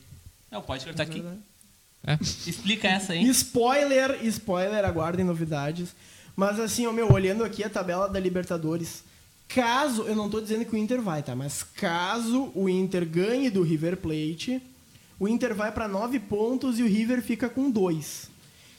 [0.49, 1.25] É, o Potker tá aqui.
[2.07, 2.19] É.
[2.21, 3.29] Explica essa aí.
[3.29, 5.95] Spoiler, spoiler, aguardem novidades.
[6.35, 9.05] Mas assim, ó, meu, olhando aqui a tabela da Libertadores,
[9.49, 11.35] caso, eu não tô dizendo que o Inter vai, tá?
[11.37, 14.63] Mas caso o Inter ganhe do River Plate,
[15.19, 18.31] o Inter vai pra nove pontos e o River fica com dois.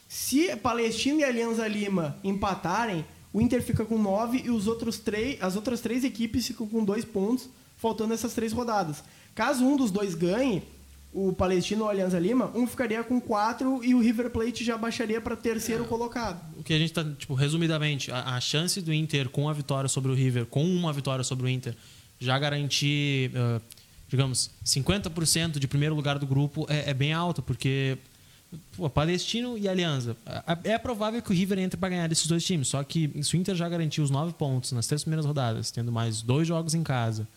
[0.07, 5.41] Se Palestina e Alianza Lima empatarem, o Inter fica com 9 e os outros três,
[5.41, 7.47] as outras três equipes ficam com dois pontos,
[7.77, 9.03] faltando essas três rodadas.
[9.33, 10.63] Caso um dos dois ganhe,
[11.13, 15.19] o Palestino ou Alianza Lima, um ficaria com 4 e o River Plate já baixaria
[15.19, 16.39] para terceiro colocado.
[16.57, 19.89] O que a gente tá, tipo, resumidamente, a, a chance do Inter com a vitória
[19.89, 21.75] sobre o River, com uma vitória sobre o Inter,
[22.19, 23.59] já garantir, ah,
[24.07, 27.97] digamos, 50% de primeiro lugar do grupo é, é bem alta, porque
[28.77, 30.15] pô, Palestino e Aliança.
[30.25, 33.35] a- É provável que o River entre para ganhar desses dois times, só que se
[33.35, 36.73] o Inter já garantiu os nove pontos nas três primeiras rodadas, tendo mais dois jogos
[36.73, 37.27] em casa,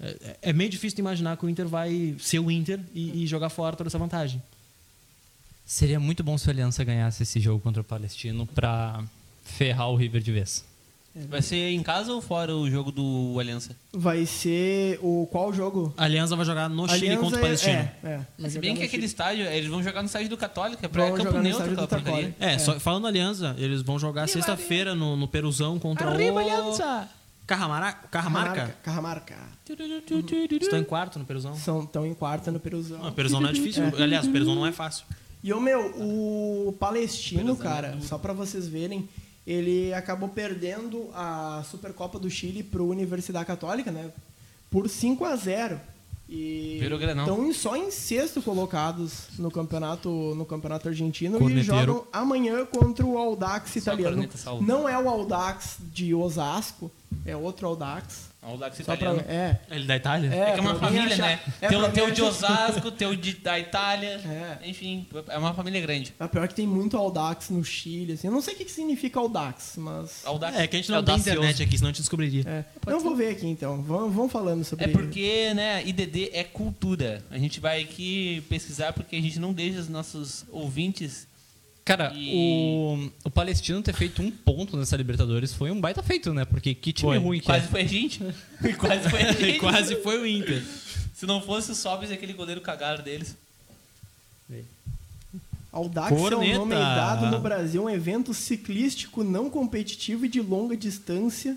[0.00, 3.26] é, é meio difícil de imaginar que o Inter vai ser o Inter e, e
[3.26, 4.42] jogar fora toda essa vantagem.
[5.64, 9.02] Seria muito bom se a Aliança ganhasse esse jogo contra o Palestino pra
[9.44, 10.64] ferrar o River de vez.
[11.28, 13.74] Vai ser em casa ou fora o jogo do Aliança?
[13.90, 15.94] Vai ser o qual jogo?
[15.96, 17.74] A Aliança vai jogar no Chile Alianza contra o é- Palestino.
[17.74, 19.04] É, é, Se jogar bem que aquele Chile.
[19.06, 22.12] estádio, eles vão jogar no estádio do Católica, é pra Vão campo neutro aquela porcaria.
[22.12, 22.44] Católica.
[22.44, 26.12] É, só falando Aliança, eles vão jogar sexta-feira no, no Peruzão contra o...
[26.18, 27.08] Carramara...
[27.46, 28.08] Carramarca?
[28.82, 29.36] Carramarca.
[30.60, 31.54] Estão em quarto no Peruzão.
[31.56, 32.98] São tão em quarta no Peruzão.
[32.98, 33.84] Não, o Peruzão não é difícil.
[33.96, 35.06] Aliás, o Peruzão não é fácil.
[35.42, 39.08] E o meu, o Palestino, cara, só pra vocês verem,
[39.46, 44.10] ele acabou perdendo a Supercopa do Chile pro Universidade Católica, né?
[44.68, 45.80] Por 5 a 0
[46.28, 51.64] E estão só em sexto colocados no campeonato, no campeonato argentino e Corneteiro.
[51.92, 54.16] jogam amanhã contra o Audax Só a italiano.
[54.16, 54.38] corneta.
[54.62, 56.90] Não é o Audax de Osasco,
[57.26, 58.26] é outro Audax.
[58.42, 59.24] O Audax Só pra, italiano.
[59.28, 60.32] é, Ele da Itália?
[60.32, 61.40] É que é uma família, achar- né?
[61.60, 64.20] é, tem, tem o de Osasco, tem o de, da Itália.
[64.24, 64.68] É.
[64.68, 66.14] Enfim, é uma família grande.
[66.20, 68.28] É pior que tem muito Audax no Chile, assim.
[68.28, 70.24] Eu não sei o que que significa Audax, mas...
[70.24, 72.44] Audax É, que a gente não tem internet aqui, senão a gente descobriria.
[72.46, 72.64] É.
[72.88, 73.82] Não vou ver aqui então.
[73.82, 77.24] Vamos, vamos falando sobre É porque, né, IDD é cultura.
[77.30, 81.26] A gente vai aqui pesquisar porque a gente não deixa os nossos ouvintes.
[81.86, 86.34] Cara, E- o, o Palestino ter feito um ponto nessa Libertadores foi um baita feito,
[86.34, 86.44] né?
[86.44, 87.18] Porque que time Foi.
[87.18, 87.68] ruim que Quase é.
[87.68, 88.18] foi a gente.
[88.78, 89.58] Quase foi a E gente.
[89.60, 90.62] quase foi o Inter.
[91.14, 93.34] Se não fosse o Sobis e aquele goleiro cagado deles.
[95.72, 96.54] Audax é Corneta.
[96.54, 101.56] um nome dado no Brasil, um evento ciclístico não competitivo e de longa distância.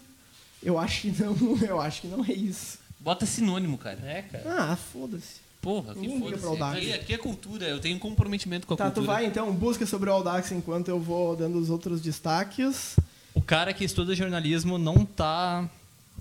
[0.62, 2.77] Eu acho que não, eu acho que não é isso.
[2.99, 3.97] Bota sinônimo, cara.
[4.04, 4.43] É, cara.
[4.71, 5.38] Ah, foda-se.
[5.62, 6.41] Porra, que Ninguém liga foda-se.
[6.41, 6.78] pra Audax.
[6.78, 7.65] Aqui, aqui é cultura.
[7.67, 9.08] Eu tenho um comprometimento com a Tá, tu cultura.
[9.15, 12.95] vai então, busca sobre o Audax enquanto eu vou dando os outros destaques.
[13.34, 15.69] O cara que estuda jornalismo não tá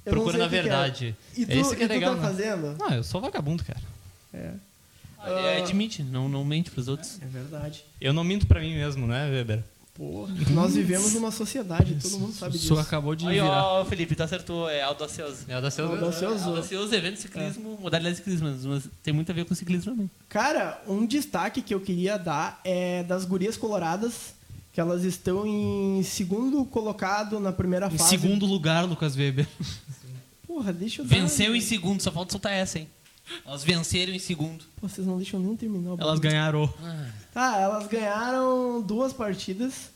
[0.05, 0.63] Eu não procurando sei a o que que é.
[0.63, 1.17] verdade.
[1.37, 2.27] E tu, Esse que é e tu legal, tá né?
[2.29, 2.77] fazendo?
[2.83, 3.81] Ah, eu sou vagabundo, cara.
[4.35, 4.51] É,
[5.21, 7.19] Ah, ele admite, não, não mente pros outros.
[7.23, 7.85] é verdade.
[8.01, 9.63] Eu não minto pra mim mesmo, né, Weber?
[9.99, 12.73] Porra, nós vivemos numa sociedade, todo mundo sabe O disso.
[12.73, 13.65] Su acabou de Aí, virar.
[13.65, 14.71] ó, Felipe, tu acertou.
[14.71, 15.39] É audacioso.
[15.49, 15.91] É o da seu...
[15.91, 16.49] Audacioso.
[16.51, 18.49] Audacioso, evento de ciclismo, modalidade de ciclismo.
[18.71, 20.09] Mas tem muito a ver com ciclismo também.
[20.29, 24.35] Cara, um destaque que eu queria dar é das gurias coloradas,
[24.73, 28.09] que elas estão em segundo colocado na primeira Em fase.
[28.11, 29.49] segundo lugar, Lucas Weber.
[30.47, 31.17] Porra, deixa eu dar...
[31.17, 32.89] Venceu em segundo, só falta soltar essa, hein?
[33.47, 34.65] Elas venceram em segundo.
[34.81, 35.93] Pô, vocês não deixam nem terminar.
[35.95, 36.73] o Elas ganharam.
[37.33, 39.91] Tá, elas ganharam duas partidas.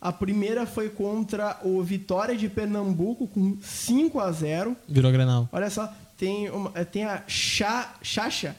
[0.00, 5.48] A primeira foi contra o Vitória de Pernambuco com 5 a 0 Virou Grenal.
[5.50, 8.54] Olha só, tem, uma, eh, tem a Xa- Xaxa.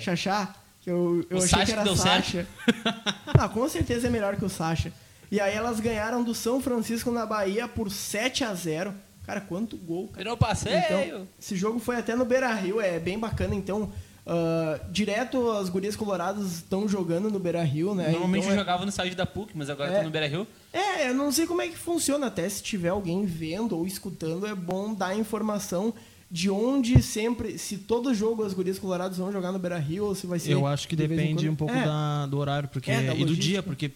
[0.00, 0.54] Xaxá.
[0.82, 2.46] Que eu, eu O achei Sacha que era que deu Sacha.
[3.38, 4.92] ah, com certeza é melhor que o Sacha.
[5.30, 8.92] E aí elas ganharam do São Francisco na Bahia por 7 a 0
[9.26, 10.18] Cara, quanto gol, cara.
[10.18, 10.76] Virou passeio.
[10.78, 13.54] Então, esse jogo foi até no Beira Rio, é bem bacana.
[13.54, 13.90] Então,
[14.26, 18.08] ah, direto as gurias coloradas estão jogando no Beira Rio, né?
[18.10, 19.98] Normalmente então, eu é- jogava no estádio da PUC, mas agora É.
[19.98, 20.46] tô no Beira Rio.
[20.72, 22.26] É, eu não sei como é que funciona.
[22.26, 25.92] Até se tiver alguém vendo ou escutando, é bom dar informação
[26.30, 30.14] de onde sempre, se todo jogo as gurias coloradas vão jogar no Beira Rio ou
[30.14, 30.52] se vai ser.
[30.52, 33.24] Eu acho que de depende um pouco É, da, do horário porque, É, da e
[33.24, 33.90] do dia, porque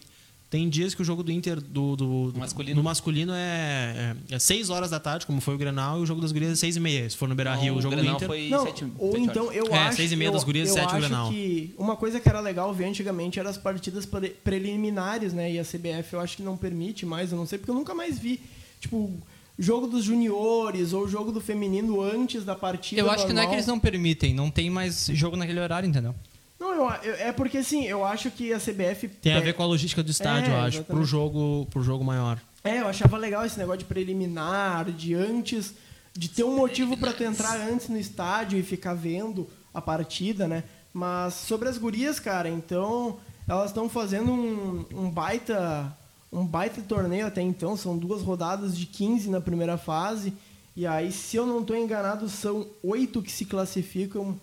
[0.49, 2.77] tem dias que o jogo do Inter do, do, do- Masculino.
[2.77, 6.07] no masculino é, é, é 6 horas da tarde, como foi o Grenal, e o
[6.07, 7.11] jogo das gurias é 6 e meia.
[7.11, 8.29] Se for no Beira Rio, Não, o jogo do Grenal Inter.
[8.29, 9.57] foi Não, sete- ou sete então horas.
[9.57, 9.97] eu É, acho.
[9.97, 11.31] seis e meia eu, das gurias, eu sete o acho Grenal.
[11.31, 15.51] que uma coisa que era legal ver antigamente eram as partidas pre- preliminares, né?
[15.53, 17.95] E a CBF eu acho que não permite mais, eu não sei, porque eu nunca
[17.95, 18.41] mais vi.
[18.81, 19.13] Tipo,
[19.59, 23.01] jogo dos juniores ou jogo do feminino antes da partida.
[23.01, 23.55] Eu acho que não é que normal.
[23.55, 26.15] eles não permitem, não tem mais jogo naquele horário, entendeu?
[26.59, 29.09] Não, eu, é porque assim, eu acho que a CBF.
[29.09, 32.03] Tem a ver com a logística do estádio, É, eu acho, pro jogo, pro jogo
[32.03, 32.41] maior.
[32.65, 35.75] É, eu achava legal esse negócio de preliminar, de antes,
[36.13, 40.49] de ter um motivo pra tu entrar antes no estádio e ficar vendo a partida,
[40.49, 40.65] né?
[40.93, 45.95] Mas sobre as gurias, cara, então elas estão fazendo um, um baita
[46.33, 50.33] um baita torneio até então, são duas rodadas de 15 na primeira fase.
[50.75, 54.39] E aí, se eu não estou enganado, são oito que se classificam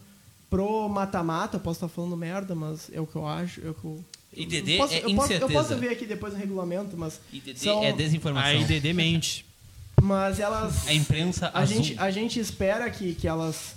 [0.53, 1.57] pro mata-mata.
[1.57, 4.03] Posso estar falando merda, mas é o que eu acho, é o que eu
[4.35, 7.19] IDD posso, é eu, posso, eu posso ver aqui depois no regulamento, mas.
[7.31, 8.61] IDD são- é A desinformação.
[8.61, 9.45] IDD mente.
[10.01, 10.85] Mas elas.
[10.87, 11.77] A imprensa A azul.
[11.77, 13.75] gente, a gente espera que, que elas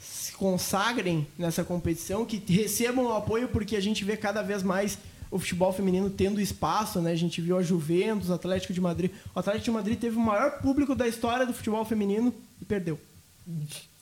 [0.00, 4.98] se consagrem nessa competição, que recebam o apoio, porque a gente vê cada vez mais
[5.30, 7.12] o futebol feminino tendo espaço, né?
[7.12, 9.12] A gente viu a Juventus, o Atlético de Madrid.
[9.32, 12.98] O Atlético de Madrid teve o maior público da história do futebol feminino e perdeu.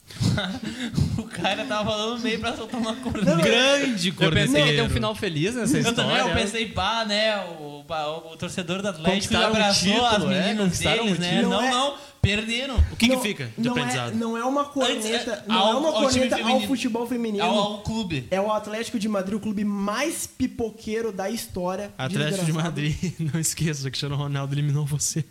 [1.18, 3.36] O cara tava falando meio pra soltar uma corneta.
[3.36, 6.02] Grande Eu pensei que ia ter um final feliz nessa Eu história.
[6.10, 10.26] também, eu pensei, pá, né, o, o, o torcedor do Atlético abraçou título, as é,
[10.26, 11.42] meninas conquistaram deles, né?
[11.42, 12.76] Não, Não é- não, perderam.
[12.92, 14.12] O que, que Não- fica de não aprendizado?
[14.12, 16.66] É, não é uma corneta, Antes, não ao- é uma ao corneta ao feminino.
[16.66, 17.44] futebol feminino.
[17.44, 18.26] Ao, ao clube.
[18.30, 21.92] É o Atlético de Madrid, o clube mais pipoqueiro da história.
[21.98, 22.64] Atlético de Desgraçado.
[22.64, 25.24] Madrid, não esqueça, o Cristiano Ronaldo eliminou você.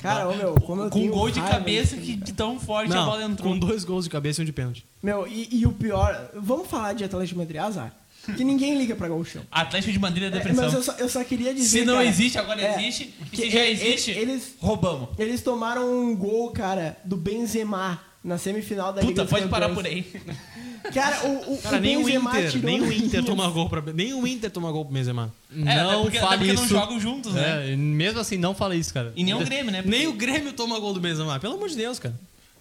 [0.00, 2.92] Cara, ô, meu, como eu Com tenho gol de raiva cabeça que de tão forte
[2.92, 3.52] a bola entrou.
[3.52, 4.84] com dois gols de cabeça e um de pênalti.
[5.02, 7.94] Meu, e, e o pior, vamos falar de Atlético de Madrid, azar.
[8.36, 9.42] Que ninguém liga pra Gauchão.
[9.50, 10.64] Atlético de Madrid é É, depressão.
[10.64, 11.80] mas eu só, eu só queria dizer.
[11.80, 13.14] Se não cara, existe, agora é, existe.
[13.20, 15.08] E que se já e- existe, Eles, roubamos.
[15.18, 19.68] eles tomaram um gol, cara, do Benzema na semifinal da Liga Puta, dos pode parar
[19.68, 20.04] Campeões.
[20.06, 20.36] por aí.
[20.94, 23.68] Cara, o, o, Cara, o nem o Benzema Inter, tirou nem o Inter toma gol
[23.68, 23.82] pra.
[23.92, 25.32] Nem o Inter toma gol pro Benzema.
[25.54, 26.62] É, até Não porque, até fale porque isso.
[26.62, 27.72] não jogam juntos, né?
[27.72, 29.12] É, mesmo assim, não fala isso, cara.
[29.14, 29.82] E nem o Grêmio, né?
[29.84, 31.38] Nem o Grêmio toma gol do Benzema.
[31.38, 32.14] Pelo amor de Deus, cara.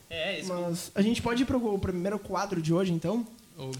[0.10, 0.54] É, isso.
[0.54, 3.26] Mas a gente pode ir pro primeiro quadro de hoje, então?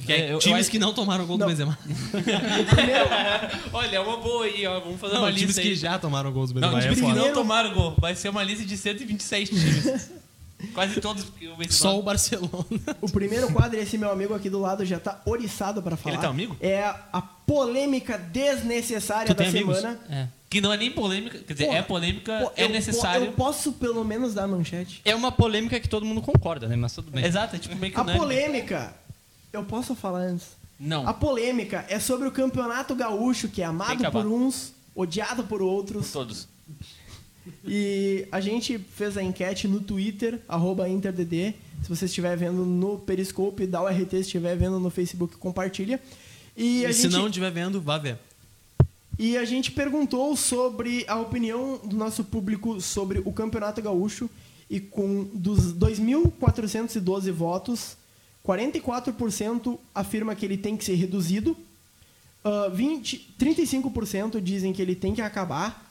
[0.08, 1.46] É, eu- eu times acho- que não tomaram gol Não.
[1.48, 1.78] do Benzema.
[3.74, 4.80] Olha, é uma boa aí, ó.
[4.80, 5.76] Vamos fazer Não, uma times lista que aí.
[5.76, 6.92] já tomaram gols do Não, Benzema.
[6.92, 7.28] é times que foda.
[7.28, 7.96] não tomaram gol.
[7.98, 10.10] Vai ser uma lista de 126 times.
[10.74, 11.24] Quase todos.
[11.26, 12.66] porque o Benzema- Só o Barcelona.
[13.02, 16.16] O primeiro quadro, esse meu amigo aqui do lado já tá oriçado pra falar.
[16.16, 16.56] Ele tá amigo?
[16.60, 20.00] É a polêmica desnecessária Tu da semana.
[20.10, 20.28] É.
[20.50, 21.38] Que não é nem polêmica.
[21.40, 23.26] Quer dizer, Porra, é polêmica, Pô, é eu- necessário.
[23.28, 25.00] Eu posso pelo menos dar manchete.
[25.06, 26.76] É uma polêmica que todo mundo concorda, né?
[26.76, 27.24] Mas tudo bem.
[27.24, 28.94] Exato, é tipo meio que A polêmica,
[29.54, 30.48] eu posso falar antes.
[30.80, 31.08] Não.
[31.08, 35.62] A polêmica é sobre o campeonato gaúcho, que é amado que por uns, odiado por
[35.62, 36.12] outros.
[36.12, 36.48] Todos.
[37.66, 41.54] E a gente fez a enquete no Twitter, arroba InterDD.
[41.82, 44.10] Se você estiver vendo no Periscope, dá o RT.
[44.12, 46.00] Se estiver vendo no Facebook, compartilha.
[46.58, 48.18] E, E se gente, não estiver vendo, vá ver.
[49.18, 54.30] e a gente perguntou sobre a opinião do nosso público sobre o Campeonato Gaúcho.
[54.70, 57.98] E com dos 2.412 votos,
[58.46, 61.56] 44% afirma que ele tem que ser reduzido.
[62.44, 65.89] ah, 20, 35% dizem que ele tem que acabar.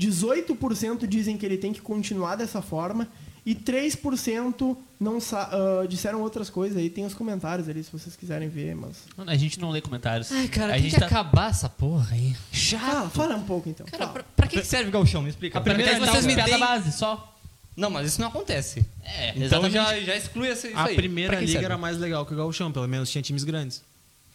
[0.00, 3.06] 18% dizem que ele tem que continuar dessa forma.
[3.44, 6.90] E 3% não ah, disseram outras coisas aí.
[6.90, 8.96] Tem os comentários ali se vocês quiserem ver, mas.
[9.26, 10.30] A gente não lê comentários.
[10.30, 11.06] Ai, cara, a tem gente que tá...
[11.06, 12.36] acabar essa porra aí.
[12.52, 13.86] Fala, fala um pouco então.
[13.86, 15.22] Cara, pra, pra que serve o gauchão?
[15.22, 15.58] Me explica.
[15.58, 17.34] A primeira Pra que vocês me deem- base, só.
[17.74, 18.84] Não, mas isso não acontece.
[19.02, 19.72] É, Então exatamente.
[19.72, 20.96] já, já exclui essa, isso A aí.
[20.96, 21.64] primeira Pra que liga serve?
[21.64, 23.82] era mais legal que o Gauchão, pelo menos tinha times grandes.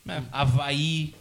[0.07, 0.21] É.
[0.31, 1.13] Havaí,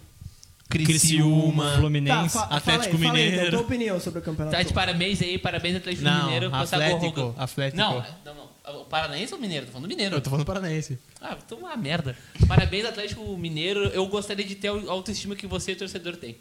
[0.68, 1.76] Criciúma.
[1.76, 2.34] Fluminense.
[2.38, 3.46] Tá, fa- Atlético fala aí, fala aí, Mineiro.
[3.46, 4.56] então, tua opinião sobre o campeonato.
[4.56, 6.54] Tá de parabéns aí, parabéns Atlético Não, Mineiro.
[6.54, 7.34] Atlético.
[7.36, 7.76] Atlético.
[7.78, 8.80] Não, não, não.
[8.80, 9.66] O Paranaense ou o Mineiro?
[9.66, 10.16] Tô falando do Mineiro.
[10.16, 10.98] Eu tô falando paranaense.
[11.20, 12.16] Ah, então uma merda.
[12.48, 13.84] Parabéns, Atlético Mineiro.
[13.88, 16.36] Eu gostaria de ter a autoestima que você, torcedor, tem.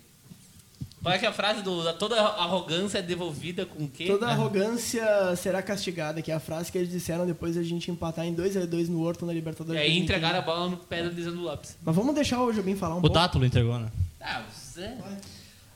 [1.02, 4.06] Qual é que é a frase do toda arrogância é devolvida com o quê?
[4.06, 7.92] Toda Ah, arrogância será castigada, que é a frase que eles disseram depois da gente
[7.92, 9.82] empatar em 2x2 no Horto na E Libertadores.
[9.82, 10.02] aí 2015.
[10.06, 11.76] entregaram a bola no pé do Lisandro Lopes.
[11.84, 13.14] Mas vamos deixar o Jobim falar um O pouco.
[13.16, 13.90] Dátulo entregou, né?
[14.24, 14.96] Ah, Zé.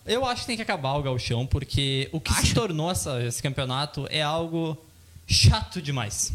[0.06, 3.44] Eu acho que tem que acabar o gauchão, porque o que se tornou essa- esse
[3.44, 4.78] campeonato é algo
[5.28, 6.32] chato demais.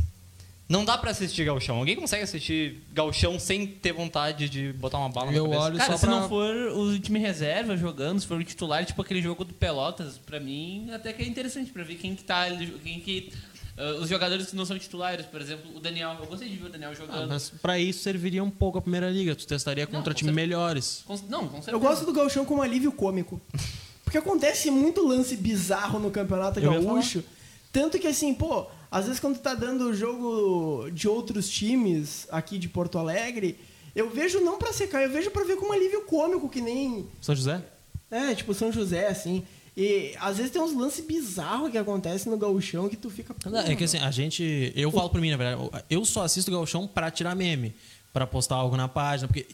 [0.68, 1.77] Não dá pra assistir gauchão.
[1.79, 5.62] Alguém consegue assistir gauchão sem ter vontade de botar uma bala na Eu cabeça?
[5.64, 6.14] olho Cara, só se pra...
[6.20, 10.16] não for o time reserva jogando, se for o titular, tipo aquele jogo do Pelotas,
[10.18, 13.33] pra mim até que é interessante pra ver quem que tá ali, quem que
[13.76, 16.16] ah, os jogadores que não são titulares, por exemplo, o Daniel.
[16.20, 17.28] Eu gostei de ver o Daniel Ah, jogando.
[17.28, 19.35] mas pra isso serviria um pouco a primeira liga.
[19.35, 21.02] Tu testaria Não, contra com times melhores.
[21.06, 21.70] Com- não, com certeza.
[21.72, 23.40] Eu gosto do Gauchão como alívio cômico.
[24.04, 27.24] Porque acontece muito lance bizarro no Campeonato Eu Gaúcho.
[27.72, 32.58] Tanto que assim, pô, às vezes quando tá dando o jogo de outros times aqui
[32.58, 33.58] de Porto Alegre,
[33.96, 37.06] eu vejo não pra secar, eu vejo pra ver como alívio cômico, que nem.
[37.22, 37.62] São José?
[38.11, 39.42] É, tipo São José, assim.
[39.76, 43.35] E às vezes tem uns lances bizarros que acontecem no gauchão que tu fica...
[43.46, 44.72] Não, É que assim, a gente.
[44.76, 45.70] Eu falo por mim, na verdade.
[45.88, 47.74] Eu só assisto o Gauchão pra tirar meme.
[48.12, 49.26] Pra postar algo na página.
[49.28, 49.46] Porque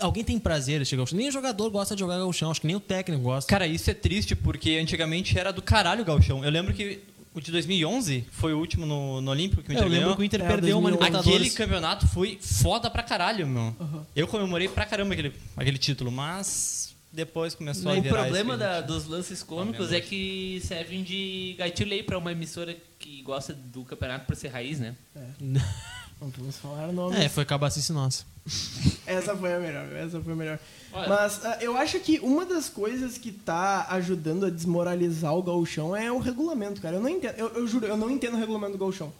[0.00, 1.18] alguém tem prazer de chegar Gauchão.
[1.18, 2.50] Nem o jogador gosta de jogar Gauchão.
[2.50, 3.50] Acho que nem o técnico gosta.
[3.50, 6.42] Cara, isso é triste porque antigamente era do caralho o gauchão.
[6.42, 7.00] Eu lembro que
[7.34, 10.04] o de 2011 foi o último no, no Olímpico que o É, Inter eu lembro
[10.04, 10.16] ganhou.
[10.16, 11.04] que o Inter É, perdeu uma 2011.
[11.18, 11.52] Libertadores.
[11.52, 13.76] Aquele campeonato foi foda pra caralho, meu.
[14.16, 18.58] Eu comemorei pra caramba aquele, aquele título, mas depois começou a O virar problema isso
[18.58, 23.22] que a da- dos lances cômicos é que servem de gatilho pra uma emissora que
[23.22, 24.94] gosta do campeonato por ser raiz, né?
[25.40, 27.18] Não vamos falar nomes.
[27.18, 28.24] É, foi cabacice nossa.
[29.06, 30.58] Essa foi a melhor, essa foi a melhor.
[30.92, 35.94] Mas ah, eu acho que uma das coisas que tá ajudando a desmoralizar o gauchão
[35.94, 36.96] é o regulamento, cara.
[36.96, 39.12] Eu não entendo, eu, eu juro, eu não entendo o regulamento do gauchão.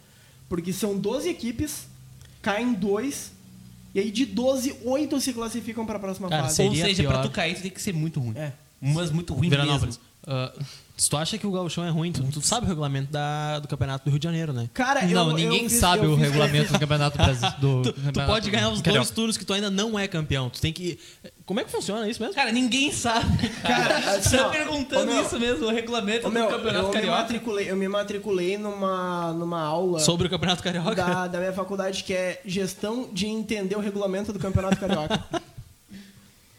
[0.49, 1.87] Porque são 12 equipes,
[2.41, 3.33] caem dois,
[3.97, 6.61] e aí de 12, 8 se classificam pra próxima Cara, fase.
[6.61, 7.23] Ou Seria seja, pra pior.
[7.23, 8.35] tu cair, tu tem que ser muito ruim.
[8.37, 8.53] É.
[8.79, 9.65] Mas muito ruim mesmo.
[9.65, 9.99] Veranópolis.
[10.97, 13.69] Se tu acha que o gauchão é ruim, tu, tu sabe o regulamento da- do
[13.69, 14.69] campeonato do Rio de Janeiro, né?
[14.73, 17.49] Cara, eu, Não, eu ninguém fiz- sabe eu o fiz- regulamento do Campeonato Brasil.
[17.59, 19.05] Do Tu, tu campeonato pode ganhar os Carioca.
[19.05, 20.49] dois turnos que tu ainda não é campeão.
[20.49, 20.99] Tu tem que.
[21.45, 22.35] Como é que funciona isso mesmo?
[22.35, 23.49] Cara, ninguém sabe.
[23.63, 26.51] Cara, assim, Você tá ó, perguntando ô, meu, isso mesmo, o regulamento Ô, meu, do
[26.51, 27.19] Campeonato eu, me Carioca.
[27.19, 30.95] matriculei, eu me matriculei numa, numa aula Sobre o Campeonato Carioca?
[30.95, 35.23] da, da minha faculdade que é gestão de entender o regulamento do Campeonato Carioca.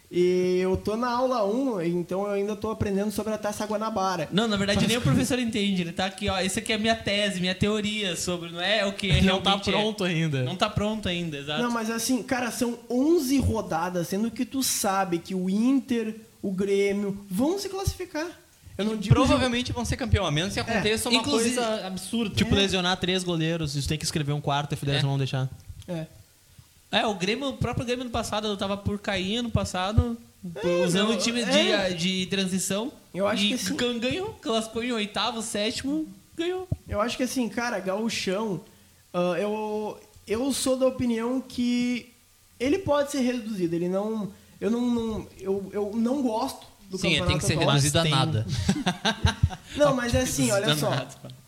[0.10, 4.30] E eu tô na aula 1, então eu ainda tô aprendendo sobre a Taça Guanabara.
[4.32, 5.82] Não, na verdade nem o professor entende.
[5.82, 6.40] Ele tá aqui, ó.
[6.40, 8.50] Esse aqui é a minha tese, minha teoria sobre.
[8.50, 9.74] Não é o que Não realmente tá é.
[9.74, 10.44] pronto ainda.
[10.44, 11.62] Não tá pronto ainda, exato.
[11.62, 16.52] Não, mas assim, cara, são 11 rodadas, sendo que tu sabe que o Inter, o
[16.52, 18.28] Grêmio vão se classificar.
[18.78, 22.34] Eu não digo Provavelmente vão ser campeão, a menos que aconteça uma Inclusive- coisa absurda.
[22.36, 25.50] Tipo, lesionar três goleiros, isso tem que escrever um quarto, a federação não deixar.
[25.88, 26.06] É.
[26.92, 30.18] É, o Grêmio, o próprio Grêmio no passado, eu tava por cair no passado,
[30.86, 31.90] usando não, o time é.
[31.90, 32.92] de, de transição.
[33.14, 36.68] Eu acho e que assim- gan- ganhou, classificou em oitavo, sétimo, ganhou.
[36.88, 38.62] Eu acho que assim, cara, gauchão,
[39.14, 42.14] ah, eu, eu sou da opinião que
[42.60, 43.76] ele pode ser reduzido.
[43.76, 44.32] Ele não.
[44.60, 44.82] Eu não.
[44.90, 47.68] não- eu, eu não gosto do Sim, campeonato tem que ser atual.
[47.70, 48.46] reduzido a nada.
[49.76, 50.90] Não, mas é assim, olha só.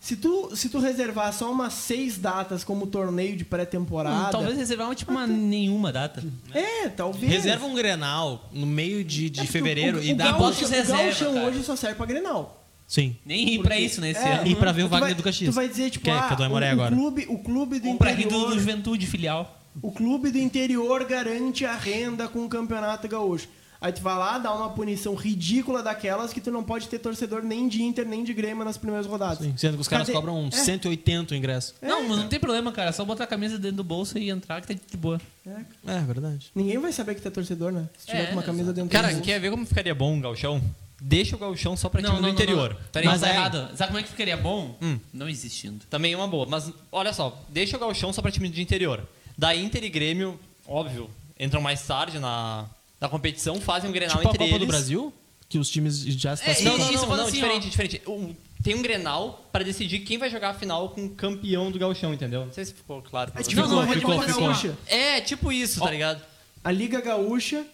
[0.00, 4.28] Se tu, se tu reservar só umas seis datas como torneio de pré-temporada.
[4.28, 6.24] Hum, Talvez reservar uma, tipo uma nenhuma data.
[6.54, 7.30] É, talvez.
[7.30, 10.62] Reserva um Grenal no meio de, de É, fevereiro o, e o dá gauchão, poucos
[10.62, 11.46] o reserva, gauchão cara.
[11.46, 12.64] hoje só serve pra Grenal.
[12.88, 13.14] Sim.
[13.26, 14.46] Nem ir pra isso nesse É, ano.
[14.48, 15.50] E pra ver o Wagner vai- do Caxias.
[15.50, 16.94] Tu vai dizer, tipo, Que é- ah, que é Aimoré o, agora.
[16.94, 18.48] o clube, o clube pra do, interior...
[18.48, 19.60] do Juventude filial.
[19.82, 23.46] O clube do interior garante a renda com o campeonato gaúcho.
[23.80, 27.42] Aí tu vai lá, dá uma punição ridícula daquelas que tu não pode ter torcedor
[27.42, 29.38] nem de Inter, nem de Grêmio nas primeiras rodadas.
[29.38, 30.16] Sim, Sendo que os caras Cadê?
[30.18, 30.50] cobram É.
[30.50, 31.74] 180 o ingresso.
[31.80, 32.90] não, mas não tem problema, cara.
[32.90, 35.18] É só botar a camisa dentro do bolso e entrar que tá de boa.
[35.46, 35.94] É.
[35.94, 36.50] É, verdade.
[36.54, 37.88] Ninguém vai saber que tu é torcedor, né?
[37.98, 39.24] Se tiver É, com uma camisa dentro Cara, do bolso.
[39.24, 40.60] quer ver como ficaria bom um galchão?
[41.00, 42.76] Deixa o galchão só pra time do interior.
[42.92, 43.34] Peraí, Mas peraí.
[43.34, 43.70] é errado.
[43.74, 44.76] Sabe como é que ficaria bom?
[44.82, 44.98] Hum.
[45.14, 45.86] Não existindo.
[45.88, 46.44] Também é uma boa.
[46.46, 49.02] Mas olha só, deixa o galchão só pra time de interior.
[49.38, 50.38] Da Inter e Grêmio,
[50.68, 52.66] óbvio, entram mais tarde na,
[53.00, 54.60] na competição, fazem um Grenal Tipo a entre Copa eles.
[54.60, 55.12] do Brasil,
[55.48, 56.72] que os times já se É, classificam.
[56.78, 57.70] Não, não, Isso, não, falando não, assim, diferente, ó.
[57.70, 58.02] diferente.
[58.06, 61.78] Um- tem um Grenal pra decidir quem vai jogar a final com o campeão do
[61.78, 62.44] galchão, entendeu?
[62.44, 63.32] Não sei se ficou claro.
[63.32, 64.44] pra É tipo Ficou, uma ficou, ficou.
[64.48, 64.76] Gaúcha.
[64.86, 66.22] É, tipo isso, tá ligado?
[66.62, 67.64] A Liga Gaúcha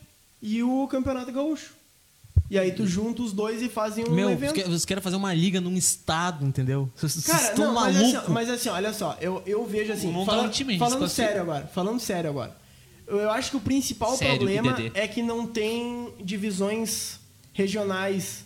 [0.40, 1.74] e o Campeonato Gaúcho.
[2.48, 4.38] E aí tu junta os dois e fazem um Meu, evento.
[4.40, 6.88] vocês querem- vocês querem fazer uma liga num estado, entendeu?
[6.94, 8.32] Vocês Cara, estão não, mas assim, malucos.
[8.32, 11.26] mas assim, olha só, eu, eu vejo assim, Montar fala- um time, a falando classifica.
[11.26, 12.56] sério agora, falando sério agora.
[13.06, 17.20] Eu, acho que o principal Sério, problema é que não tem divisões
[17.52, 18.44] regionais,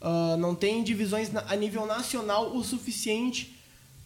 [0.00, 3.56] ah, não tem divisões a nível nacional o suficiente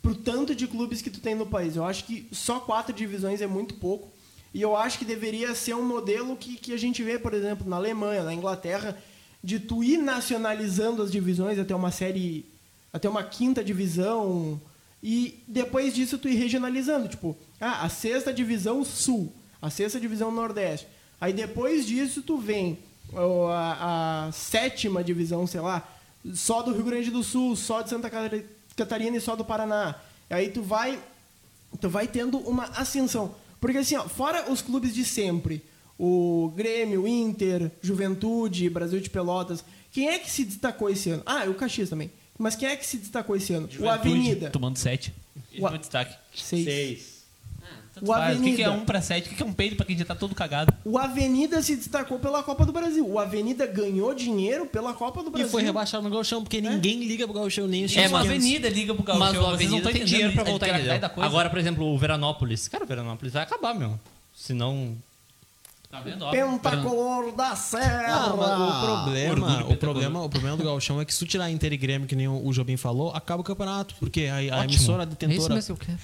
[0.02, 1.76] pro tanto de clubes que tu tem no país.
[1.76, 4.12] Eu acho que só quatro divisões é muito pouco.
[4.52, 7.68] E eu acho que deveria ser um modelo que, que a gente vê, por exemplo,
[7.68, 8.96] na Alemanha, na Inglaterra,
[9.42, 12.46] de tu ir nacionalizando as divisões até uma série,
[12.92, 14.60] até uma quinta divisão,
[15.02, 17.08] e depois disso tu ir regionalizando.
[17.08, 19.32] Tipo, ah, a sexta divisão sul,
[19.66, 20.86] a sexta divisão nordeste.
[21.20, 22.78] Aí depois disso tu vem
[23.50, 25.88] a, a sétima divisão, sei lá,
[26.34, 28.44] só do Rio Grande do Sul, só de Santa Cata-
[28.76, 29.94] Catarina e só do Paraná.
[30.28, 30.98] Aí tu vai
[31.80, 33.34] tu vai tendo uma ascensão.
[33.60, 35.62] Porque assim, ó, fora os clubes de sempre,
[35.98, 41.22] o Grêmio, Inter, Juventude, Brasil de Pelotas, quem é que se destacou esse ano?
[41.24, 42.10] Ah, o Caxias também.
[42.38, 43.68] Mas quem é que se destacou esse ano?
[43.78, 44.50] o Avenida.
[44.50, 45.14] Tomando sete.
[45.58, 46.14] O a- O destaque.
[46.34, 47.13] Seis.
[47.94, 48.12] Tanto O.
[48.12, 48.20] O que,
[48.56, 48.70] que é Avenida.
[48.72, 49.26] um pra sete?
[49.26, 50.74] O que, que é um peido pra quem já tá todo cagado?
[50.84, 53.08] O Avenida se destacou pela Copa do Brasil.
[53.08, 55.48] O Avenida ganhou dinheiro pela Copa do E Brasil.
[55.48, 58.28] foi rebaixado no Gauchão, porque ninguém liga pro Gauchão, nem os É, mas- pequenos.
[58.44, 59.20] avenida liga pro Gauchão.
[59.26, 60.68] Mas o não Avenida tão tem dinheiro pra a voltar,
[61.10, 61.26] coisa.
[61.26, 62.66] Agora, por exemplo, o Veranópolis.
[62.68, 63.98] Cara, o Veranópolis vai acabar, meu.
[64.34, 64.96] Se não...
[65.94, 66.24] Tá vendo?
[66.24, 68.14] Ó, Pentacolor da Serra.
[68.14, 68.34] Ah, o
[69.04, 72.08] problema, o problema, o problema do Gauchão é que se tu tirar Inter e Grêmio,
[72.08, 73.94] que nem o Jobim falou, acaba o campeonato.
[74.00, 75.54] Porque a, a emissora É isso detentora.
[75.54, 75.98] mesmo que eu quero.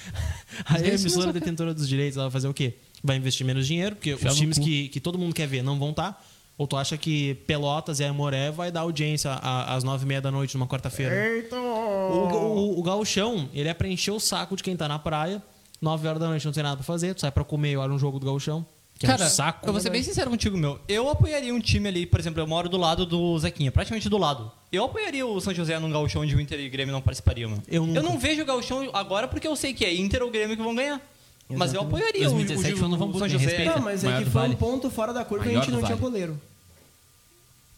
[0.65, 2.75] A É isso emissora detentora dos direitos, ela vai fazer o quê?
[3.03, 4.65] Vai investir menos dinheiro, porque os times cu.
[4.65, 6.25] que, que todo mundo quer ver não vão estar.
[6.57, 10.21] Ou tu acha que Pelotas e Aimoré vai dar audiência a- às nove e meia
[10.21, 11.15] da noite numa quarta-feira?
[11.35, 11.57] Eita!
[11.57, 12.29] O,
[12.77, 15.43] o, o gauchão, ele é pra encher o saco de quem tá na praia.
[15.83, 17.13] 9 horas da noite não tem nada pra fazer.
[17.15, 18.65] Tu sai pra comer e olha um jogo do gauchão.
[19.01, 19.67] Que Cara, é um saco.
[19.67, 20.79] eu vou ser bem sincero contigo, meu.
[20.87, 24.19] Eu apoiaria um time ali, por exemplo, eu moro do lado do Zequinha, praticamente do
[24.19, 24.53] lado.
[24.71, 27.49] Eu apoiaria o São José num gauchão onde o Inter e o Grêmio não participariam,
[27.49, 27.63] meu.
[27.67, 28.03] Eu nunca.
[28.03, 30.75] não vejo o gauchão agora porque eu sei que é Inter ou Grêmio que vão
[30.75, 31.01] ganhar.
[31.49, 31.87] Mas eu Exatamente.
[31.87, 33.45] apoiaria o- 2017 o, no o, Novo São Hamburgo, José.
[33.47, 33.75] respeita.
[33.75, 34.57] Não, mas é Maior que foi um Vale.
[34.57, 36.01] ponto fora da curva e a gente não tinha Vale.
[36.01, 36.41] goleiro.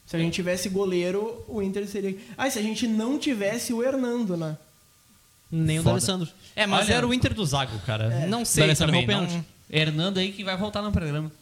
[0.07, 2.17] Se a gente tivesse goleiro, o Inter seria.
[2.37, 4.59] Ah, e se a gente não tivesse o Hernando, né?
[5.51, 5.83] Nem o.
[5.85, 6.29] D'Alessandro.
[6.57, 8.13] É, mas Olha- era o Inter do Zago, cara.
[8.13, 8.27] É.
[8.27, 9.09] Não sei D'Alessandro também.
[9.09, 9.29] errou Não...
[9.31, 9.49] pênalti.
[9.73, 11.33] Hernando aí que vai voltar no programa.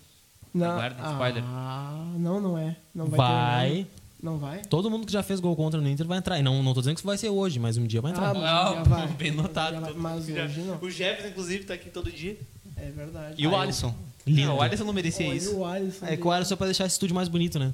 [0.54, 0.78] Não.
[1.12, 1.42] Spoiler.
[1.46, 2.76] Ah, não, não é.
[2.94, 3.18] Não vai.
[3.18, 3.70] ter Vai.
[3.70, 3.86] Hernando.
[4.22, 4.58] Não vai?
[4.66, 6.38] Todo mundo que já fez gol contra no Inter vai entrar.
[6.38, 8.30] E não, não tô dizendo que vai ser hoje, mas um dia vai entrar.
[8.30, 9.06] Ah, mas Ah, vai.
[9.16, 9.80] bem notado.
[9.80, 9.92] Vai.
[9.94, 10.78] Mas Já- hoje não.
[10.80, 12.38] O Jefferson, inclusive, tá aqui todo dia.
[12.76, 13.34] É verdade.
[13.38, 13.94] E o Alisson.
[14.26, 15.56] Não, o Alisson não merecia Olha isso.
[15.56, 16.06] o Alisson.
[16.06, 17.72] É que o Alisson é pra deixar esse estúdio mais bonito, né?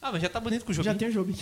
[0.00, 0.84] Ah, mas já tá bonito com o jogo.
[0.84, 1.32] Já tem o jogo.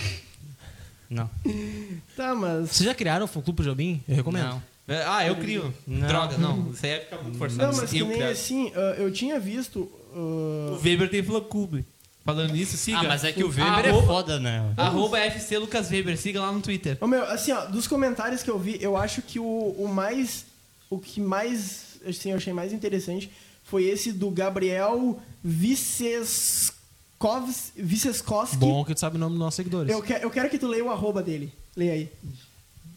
[1.10, 1.28] Não.
[2.16, 2.70] Tá, mas.
[2.70, 4.02] Vocês já criaram o fã-clube pro Jobim?
[4.08, 4.44] Eu recomendo.
[4.48, 4.62] Não.
[4.88, 5.74] Ah, eu crio.
[5.86, 6.06] Não.
[6.06, 6.70] Droga, não.
[6.70, 7.72] Isso aí ia ficar muito forçado.
[7.72, 8.30] Não, mas que Eu nem criar.
[8.30, 9.90] assim, ah, eu tinha visto.
[10.14, 11.84] ah, O Weber tem fã-clube.
[12.24, 12.98] Falando nisso, siga.
[12.98, 14.72] Ah, mas é que o Weber é Arroba- foda, né?
[14.76, 16.96] Arroba FC Lucas Weber, siga lá no Twitter.
[17.00, 19.44] Ô, meu, assim, ó, dos comentários que eu vi, eu acho que o,
[19.78, 20.44] o mais.
[20.90, 21.84] O que mais.
[22.06, 23.30] Assim, eu achei mais interessante
[23.64, 28.56] foi esse do Gabriel Viceskovs- Viceskowski.
[28.56, 29.90] Bom que tu sabe o nome dos nossos seguidores.
[29.92, 31.52] Eu, que, eu quero que tu leia o arroba dele.
[31.76, 32.08] Leia aí.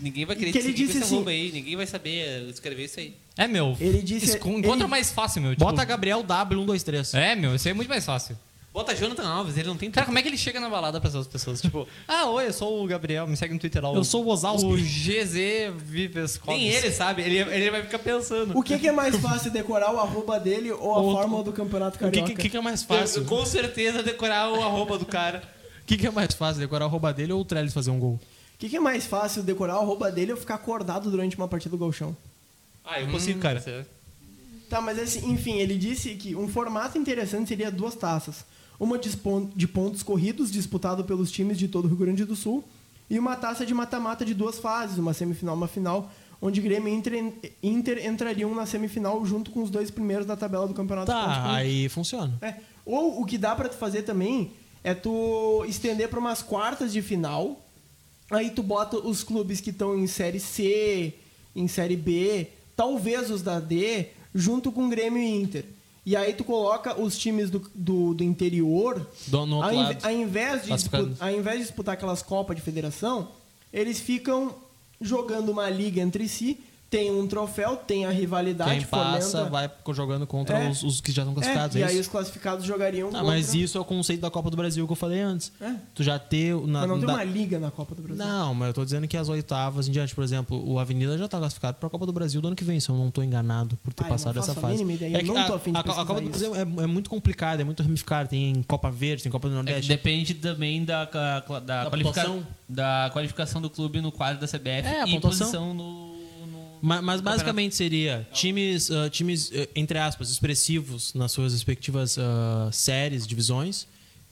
[0.00, 1.52] Ninguém vai querer Que ele disse esse assim- aí.
[1.52, 3.14] Ninguém vai saber escrever isso aí.
[3.36, 3.76] É, meu.
[3.80, 5.50] Ele disse- Encontra ele- mais fácil, meu.
[5.52, 7.14] Tipo, Bota Gabriel W123.
[7.14, 7.54] É, meu.
[7.54, 8.36] Isso aí é muito mais fácil.
[8.76, 11.08] Bota Jonathan Alves, ele não tem Cara, como é que ele chega na balada pra
[11.08, 11.62] essas pessoas?
[11.62, 13.90] Tipo, ah, oi, eu sou o Gabriel, me segue no Twitter lá.
[13.90, 14.66] Eu sou o Ozalski.
[14.66, 18.54] O GZ Vives Nem ele sabe, ele, ele vai ficar pensando.
[18.54, 21.54] O que, que é mais fácil, decorar o arroba dele ou a Ou- fórmula do
[21.54, 22.34] Campeonato O que, Carioca?
[22.34, 23.24] que, que que é mais fácil?
[23.24, 25.42] com certeza decorar o arroba do cara.
[25.82, 27.98] O que, que é mais fácil, decorar o rouba dele ou o Trellis fazer um
[27.98, 28.14] gol?
[28.14, 31.46] O que, que é mais fácil, decorar o arroba dele ou ficar acordado durante uma
[31.48, 32.14] partida do Golchão?
[32.84, 33.62] Ah, eu consigo, cara.
[34.68, 38.44] Tá, mas assim, enfim, ele disse que um formato interessante seria duas taças.
[38.78, 42.36] Uma de pon- de pontos corridos, disputado pelos times de todo o Rio Grande do
[42.36, 42.62] Sul,
[43.08, 46.10] e uma taça de mata-mata de duas fases, uma semifinal e uma final,
[46.42, 50.74] onde Grêmio e Inter, entrariam na semifinal junto com os dois primeiros da tabela do
[50.74, 52.36] Campeonato Tá, aí funciona.
[52.42, 52.54] É.
[52.84, 54.50] Ou o que dá pra tu fazer também
[54.84, 57.64] é tu estender pra umas quartas de final.
[58.30, 61.14] Aí tu bota os clubes que estão em série C,
[61.54, 65.64] em série B, talvez os da D, junto com Grêmio e Inter.
[66.06, 69.98] E aí tu coloca os times do, do, do interior, Do- no outro ao, lado.
[70.04, 70.68] ao invés de
[71.20, 73.28] ao invés de disputar aquelas Copas de Federação,
[73.72, 74.54] eles ficam
[75.00, 79.70] jogando uma liga entre si, tem um troféu, tem a rivalidade, Quem passa fomenta- vai
[79.94, 80.70] jogando contra É.
[80.70, 81.76] os, os que já estão É, classificados.
[81.76, 83.26] e É, aí os classificados jogariam Ah, contra...
[83.26, 85.50] mas isso é o conceito da Copa do Brasil que eu falei antes.
[85.60, 85.74] É.
[85.94, 86.54] Tu já ter.
[86.66, 88.24] Na, Mas não tem da- uma liga na Copa do Brasil.
[88.24, 91.26] Não, mas eu tô dizendo que as oitavas em diante, por exemplo, o Avenida já
[91.28, 93.76] tá classificado pra Copa do Brasil do ano que vem, se eu não tô enganado
[93.82, 94.82] por ter Ah, passado essa a fase.
[94.82, 96.86] ideia, eu que não tô a, afim de a, a Copa do Brasil é, é
[96.86, 98.28] muito complicada, é muito ramificada.
[98.28, 99.88] Tem Copa Verde, tem Copa do É Nordeste.
[99.88, 102.46] depende também da, da, da, Da qualifica- pontuação.
[102.68, 105.46] da qualificação do clube no quadro da CBF É, a e pontuação.
[105.46, 106.05] posição no,
[106.82, 112.68] Mas, no basicamente seria times, ah, times eh, entre aspas, expressivos nas suas respectivas ah,
[112.72, 113.86] séries, divisões,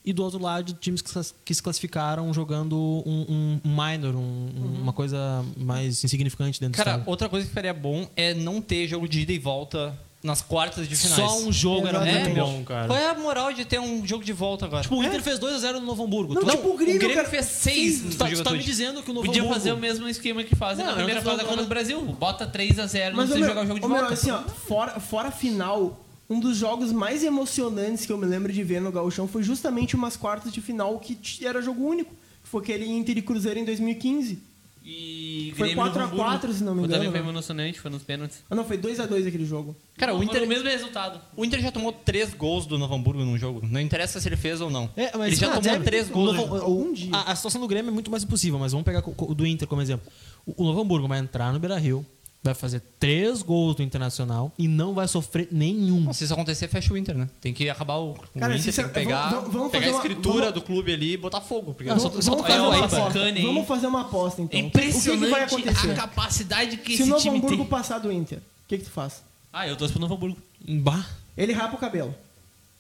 [0.05, 4.93] e do outro lado, times que, se- classificaram jogando um, um minor, um- um- uma
[4.93, 7.11] coisa mais insignificante dentro Cara, do estádio.
[7.11, 10.89] outra coisa que faria bom é não ter jogo de ida e volta nas quartas
[10.89, 11.21] de finais.
[11.21, 12.87] Só um jogo era muito É, bom, cara.
[12.87, 14.83] Qual é a moral de ter um jogo de volta agora?
[14.83, 16.33] Tipo, o Inter fez 2x0 no Novo Hamburgo.
[16.33, 19.03] Não, Tu- tipo, o Grêmio, cara, fez seis tu, no tá, tu tá me dizendo
[19.03, 19.55] que o Novo Podia Hamburgo...
[19.61, 22.01] fazer o mesmo esquema que fazem Não, na primeira não fase da Copa do Brasil.
[22.01, 24.15] Bota 3x0, não precisa meu, jogar o jogo de meu, volta.
[24.15, 28.51] assim, ó, fora, fora a final, um dos jogos mais emocionantes que eu me lembro
[28.51, 32.15] de ver no Gauchão foi justamente umas quartas de final que era jogo único.
[32.43, 34.39] que Foi aquele Inter e Cruzeiro em 2015.
[34.87, 36.31] E Foi Grêmio 4 a Novo Hamburgo.
[36.31, 37.29] 4, se não me Foi engano, Também foi né?
[37.31, 38.45] emocionante, foi nos pênaltis.
[38.51, 39.75] Ah, não, foi 2x2 aquele jogo.
[39.97, 41.21] Cara, o Foi Inter, o mesmo resultado.
[41.35, 43.67] o Inter já tomou três gols do Novo Hamburgo num jogo.
[43.67, 44.91] Não interessa se ele fez ou não.
[44.95, 46.37] É, mas, ele já cara, tomou deve- três o gols.
[46.37, 47.09] Novo- Algum o- dia.
[47.17, 49.67] A, a situação do Grêmio é muito mais impossível, mas vamos pegar o do Inter
[49.67, 50.07] como exemplo.
[50.45, 52.05] O, o Novo Hamburgo vai entrar no Beira-Rio,
[52.45, 56.03] vai fazer três gols do Internacional e não vai sofrer nenhum.
[56.03, 57.27] Não, se isso acontecer, fecha o Inter, né?
[57.41, 59.91] Tem que acabar o, o Cara, Inter, tem sincero- que pegar, vamos- vamos pegar a
[59.91, 61.73] uma- escritura vamos- do clube ali e botar fogo.
[61.73, 63.21] Porque só- Vamos, só tu fazer olha uma aposta.
[63.43, 64.61] Vamos fazer uma aposta, É então.
[64.61, 65.91] O que- O que, que vai impressionante acontecer?
[65.91, 67.67] a capacidade que Se o esse Novo time Hamburgo tem.
[67.67, 69.23] passar do Inter, o que, que tu faz?
[69.51, 70.37] Ah, eu torço pro Novo Hamburgo.
[70.69, 71.05] Bah.
[71.37, 72.15] Ele rapa o cabelo.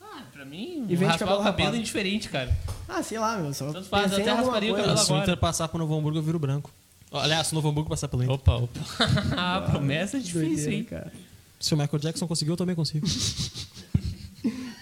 [0.00, 1.76] Ah, pra mim, E vem de raspar cabelo o cabelo rapado.
[1.76, 2.54] é indiferente, cara.
[2.88, 3.54] Ah, sei lá, meu.
[3.54, 5.22] Só Tanto faz, até rasparia o cabelo Se o agora.
[5.22, 6.70] Inter passar pro Novo Hamburgo, eu viro branco.
[7.14, 8.34] Aliás, Novo Hamburgo passar pelo Inter.
[8.34, 8.80] Opa, opa.
[9.36, 10.84] Ah, promessa é difícil, Doideira, hein?
[10.84, 11.12] cara.
[11.60, 13.06] Se o Michael Jackson conseguiu, eu também consigo.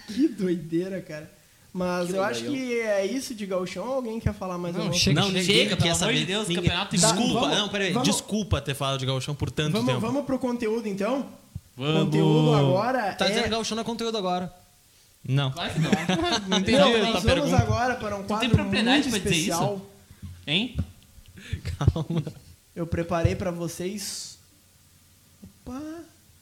[0.07, 1.31] Que doideira, cara.
[1.73, 4.99] Mas eu acho que é isso de gauchão ou alguém quer falar mais Não, alguma
[4.99, 5.35] chega, coisa?
[5.37, 6.19] não, chega, pelo quer amor saber.
[6.19, 6.63] de Deus, ninguém...
[6.63, 7.93] campeonato Tá, Desculpa, vamos- não, peraí.
[7.93, 9.99] vamos- Desculpa ter falado de Gauchão por tanto Vamos, tempo.
[9.99, 11.25] vamos pro conteúdo, então?
[11.75, 12.03] Vamos.
[12.03, 13.29] Conteúdo agora Tá é...
[13.29, 14.53] dizendo que Gauchão não é conteúdo agora.
[15.27, 15.49] Não.
[15.51, 15.89] Claro que não.
[16.49, 17.57] Não entendi Não, a nós vamos pergunta.
[17.57, 19.81] agora para um tem quadro propriedade muito pra dizer especial.
[20.45, 20.75] Hein?
[21.77, 22.23] Calma.
[22.75, 24.37] Eu preparei pra vocês.
[25.43, 25.81] Opa!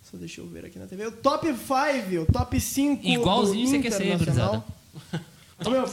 [0.09, 1.07] Só deixa eu ver aqui na TV.
[1.07, 4.05] O top 5, o top 5 Igualzinho você quer ser,
[5.69, 5.85] meu,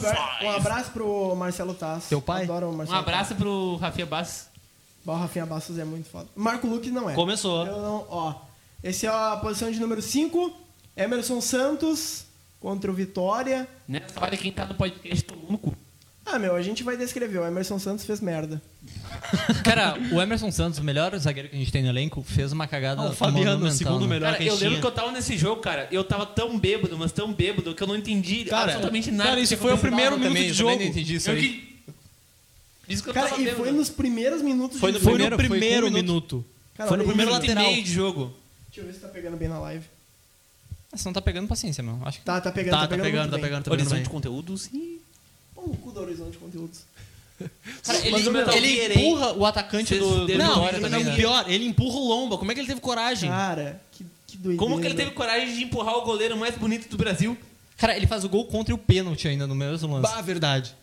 [0.43, 2.09] um abraço pro Marcelo Tass.
[2.09, 2.43] Teu pai?
[2.43, 4.45] Adoro o Um Marcelo abraço pro Rafinha Bastos.
[4.45, 4.49] Tass.
[5.05, 6.27] O Rafinha Bastos é muito foda.
[6.35, 7.13] Marco Luque não é.
[7.13, 7.65] Começou.
[7.65, 8.35] Eu não, ó.
[8.83, 10.53] Esse é a posição de número 5.
[10.97, 12.25] Emerson Santos
[12.59, 13.67] contra o Vitória.
[13.87, 15.75] Nessa hora, quem tá no podcast tomou no cu.
[16.31, 17.39] Ah, meu, a gente vai descrever.
[17.39, 18.61] O Emerson Santos fez merda.
[19.63, 22.67] Cara, o Emerson Santos, o melhor zagueiro que a gente tem no elenco, fez uma
[22.67, 24.07] cagada Ah, o Fabiano, segundo né?
[24.07, 24.81] melhor Cara, que a eu gente lembro tinha.
[24.81, 25.87] que eu tava nesse jogo, cara.
[25.91, 29.29] Eu tava tão bêbado, mas tão bêbado, que eu não entendi Cara, absolutamente nada.
[29.31, 30.83] cara, isso foi o primeiro Eu minuto também, de eu também jogo.
[30.83, 31.41] não entendi isso Eu aí.
[31.41, 31.69] que...
[32.93, 33.63] Isso que eu Cara, tava e bêbado.
[33.63, 35.09] foi nos primeiros minutos Foi de no jogo.
[35.11, 36.45] Foi primeiro- no foi com primeiro um minuto.
[36.75, 37.71] Cara, Foi no primeiro minuto lateral.
[37.71, 38.33] meio de jogo.
[38.67, 39.85] Deixa eu ver se tá pegando bem na live.
[40.93, 41.99] Você não tá pegando paciência, meu.
[42.03, 43.05] Acho que Tá, tá pegando, Tá, tá, tá pegando.
[43.05, 44.98] pegando, muito tá pegando, tá pegando Horizonte de conteúdo, sim.
[45.59, 46.81] Pô, o cu do Horizonte Conteúdos.
[47.83, 51.11] Cara, ele, ele alguém- empurra o atacante Vocês do, do Não, Vitória não, também, não,
[51.11, 51.15] né?
[51.17, 52.37] pior, ele empurra o Lomba.
[52.37, 53.29] Como é que ele teve coragem?
[53.29, 54.57] Cara, que, que doideira.
[54.57, 57.37] Como que ele teve coragem de empurrar o goleiro mais bonito do Brasil?
[57.77, 60.13] Cara, ele faz o gol contra o pênalti ainda no mesmo lance.
[60.13, 60.75] Bah, verdade.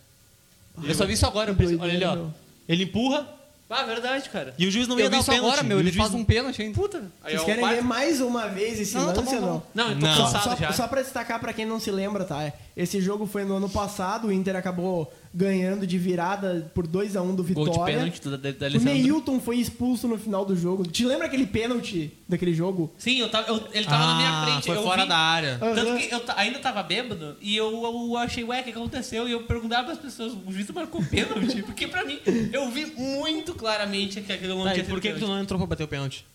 [0.83, 1.51] Eu só vi isso agora.
[1.57, 2.27] eu Olha ele, ó.
[2.67, 3.27] Ele empurra
[3.69, 4.53] Ah, verdade, cara.
[4.57, 5.45] e o juiz não Eu ia dar o pênalti.
[5.45, 5.79] agora, meu.
[5.79, 6.73] Ele juiz faz um pênalti ainda.
[6.73, 7.03] Puta.
[7.21, 9.59] Aí Vocês querem ver mais uma vez esse Não, tá lance bom, ou não?
[9.59, 10.15] tá Não, eu tô Não.
[10.15, 10.71] Só, cansado já.
[10.71, 12.41] só pra destacar pra quem não se lembra, tá?
[12.43, 17.35] é, Esse jogo foi no ano passado, o Inter acabou ganhando de virada por 2x1
[17.35, 17.95] do Gol de Vitória.
[17.97, 18.83] pênalti do, da, da o.
[18.85, 20.83] Neilton foi expulso no final do jogo.
[20.87, 22.91] Te lembra aquele pênalti daquele jogo?
[22.97, 24.65] Sim, eu tava, eu- ele tava na minha frente.
[24.65, 25.57] foi eu fora vi- da área.
[25.59, 29.27] Tanto que eu ainda tava bêbado e eu, eu achei, ué, o que aconteceu?
[29.29, 31.61] E eu perguntava pras pessoas, o juiz marcou pênalti?
[31.61, 32.17] Porque pra mim,
[32.51, 35.59] eu vi muito claramente que aquele não Tá, e por que, que tu não entrou
[35.59, 36.25] pra bater o pênalti?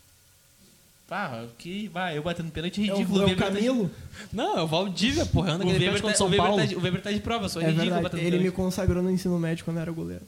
[1.11, 3.21] Ah, que, vai, eu batendo pênalti é É o, ridículo.
[3.23, 3.91] é o tá de- Camilo.
[4.33, 6.57] Não, é o Valdívia, porra, anda O Weber, tá, contra o, São Weber Paulo.
[6.59, 8.51] tá de, o Weber tá de prova, eu sou É ridículo verdade, batendo ele me
[8.51, 10.23] consagrou no ensino médio quando eu era goleiro.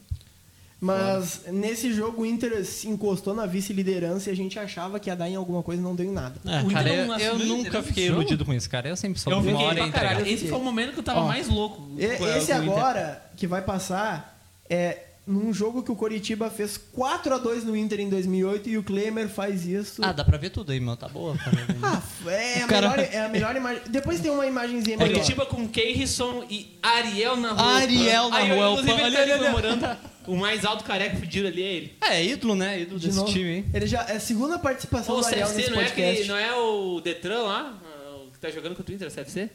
[0.80, 5.16] Mas nesse jogo o Inter se encostou na vice-liderança e a gente achava que ia
[5.16, 6.34] dar em alguma coisa e não deu em nada.
[6.44, 8.88] É, O Inter Cara, não eu, eu nunca liderança fiquei iludido com isso, cara.
[8.88, 10.28] Eu sempre soube Eu que uma fiquei hora.
[10.28, 11.88] Esse foi o momento que eu tava Ó, mais louco.
[11.96, 12.56] E- Esse com o Inter.
[12.56, 17.74] agora que vai passar é num jogo que o Coritiba fez 4 a 2 no
[17.76, 20.02] Inter em 2008 e o Klemer faz isso.
[20.04, 20.96] Ah, dá pra ver tudo aí, meu.
[20.96, 21.36] Tá boa.
[21.42, 21.64] Tá bem.
[21.82, 23.82] Ah, é, a cara- melhor, é a melhor imagem.
[23.88, 25.12] Depois tem uma imagenzinha melhor.
[25.14, 27.72] Curitiba com Keirson e Ariel na rua.
[27.76, 29.86] Ariel na rua, Inclusive, ele tá ali comemorando.
[30.26, 31.92] O mais alto careca fudido ali é ele.
[32.00, 32.80] É, ídolo, né?
[32.80, 33.30] Ídolo De desse novo.
[33.30, 33.64] time, hein?
[33.74, 36.12] Ele já é a segunda participação o do Ariel CFC nesse não é, podcast.
[36.12, 37.78] aquele, não é o Detran lá?
[37.84, 39.50] ah, O que tá jogando contra o Inter, o CFC?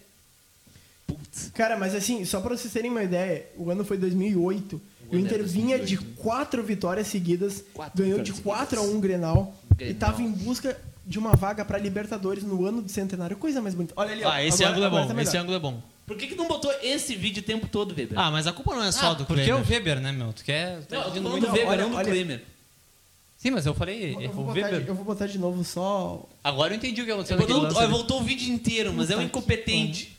[1.14, 1.52] Putz.
[1.54, 4.82] Cara, mas assim, só pra vocês terem uma ideia, o ano foi 2008.
[5.12, 9.54] O Inter vinha de quatro vitórias seguidas, Quatro ganhou de vitórias 4 a 1 Grenal,
[9.76, 9.92] Grenal.
[9.92, 13.36] e tava em busca de uma vaga pra Libertadores no ano do centenário.
[13.36, 13.94] Coisa mais bonita.
[13.98, 14.30] Olha ali, ó.
[14.30, 15.82] Ah, esse Agora- ângulo é bom, tá esse ângulo é bom.
[16.06, 18.18] Por que, que não botou esse vídeo o tempo todo, Weber?
[18.20, 19.64] Ah, mas a culpa não é só Ah, do porque é Klemer.
[19.66, 20.32] o Weber, né, meu?
[20.34, 20.80] Tu quer...
[20.90, 22.06] não, eu tô falando muito- do Weber, olha, não do olha.
[22.12, 22.44] Klemer.
[23.38, 24.84] Sim, mas eu falei Eu é vou, o botar, Weber.
[24.88, 26.28] eu vou botar de novo só.
[26.44, 29.22] Agora eu entendi o que aconteceu Voltou, ó, voltou o vídeo inteiro, mas é um
[29.22, 30.19] incompetente.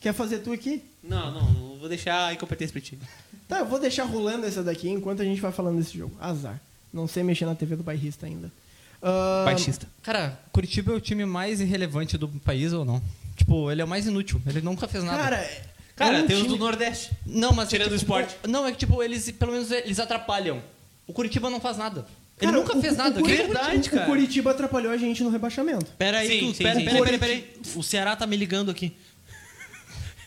[0.00, 0.82] Quer fazer tu aqui?
[1.02, 2.98] Não, não, eu vou deixar a incompetência pra ti.
[3.48, 6.14] Tá, eu vou deixar rolando essa daqui enquanto a gente vai falando desse jogo.
[6.20, 6.60] Azar.
[6.92, 8.50] Não sei mexer na TV do bairrista ainda.
[9.02, 9.86] Ah, Baixista.
[10.02, 13.02] Cara, Curitiba é o time mais irrelevante do país ou não?
[13.36, 14.40] Tipo, ele é o mais inútil.
[14.46, 15.22] Ele nunca fez nada.
[15.22, 15.50] Cara,
[15.96, 17.10] Cara, é um tem os time- do Nordeste.
[17.26, 18.36] não, mas tirando tipo, o esporte.
[18.48, 20.60] Não, é que tipo, eles pelo menos eles atrapalham.
[21.06, 22.06] O Curitiba não faz nada.
[22.40, 23.20] Ele Cara, nunca o- fez o- nada.
[23.20, 24.02] O, Verdade, o- cara.
[24.02, 25.86] o Curitiba atrapalhou a gente no rebaixamento.
[25.98, 26.84] Pera aí, Sim, tu, sim, pera, sim.
[26.84, 27.52] pera, pera, pera aí.
[27.74, 28.92] O Ceará tá me ligando aqui.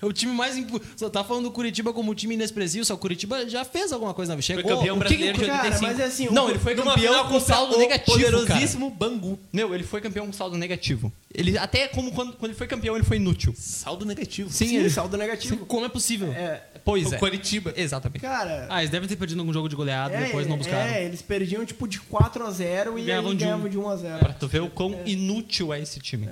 [0.02, 0.58] É o time mais.
[0.58, 3.92] impu- Só tá falando do Curitiba como um time inexpressivo, só o Curitiba já fez
[3.92, 4.46] alguma coisa na vida.
[4.46, 4.78] Chegou.
[4.78, 5.92] campeão o que brasileiro que- de Cara, 85.
[5.92, 6.28] mas é assim.
[6.28, 8.32] o- Não, ele foi campeão com saldo o negativo, cara.
[8.38, 9.40] poderosíssimo Bangu.
[9.54, 11.12] Meu, ele foi campeão com saldo negativo.
[11.34, 13.54] Ele até como quando, quando ele foi campeão, ele foi inútil.
[13.58, 14.50] Saldo negativo.
[14.52, 15.66] Sim, Sim, ele saldo negativo.
[15.66, 16.32] Como é possível?
[16.34, 17.18] É, Pois O é.
[17.20, 17.72] Curitiba.
[17.78, 18.22] Exatamente.
[18.22, 18.66] cara.
[18.70, 20.92] Ah, eles devem ter perdido algum jogo de goleada, é, depois não buscaram.
[20.92, 23.48] É, eles perdiam tipo de 4 a 0 e Ganhavam de um.
[23.48, 24.20] ganhavam de 1 a 0.
[24.20, 26.26] Pra tu ver o quão inútil é esse time.
[26.28, 26.32] Eu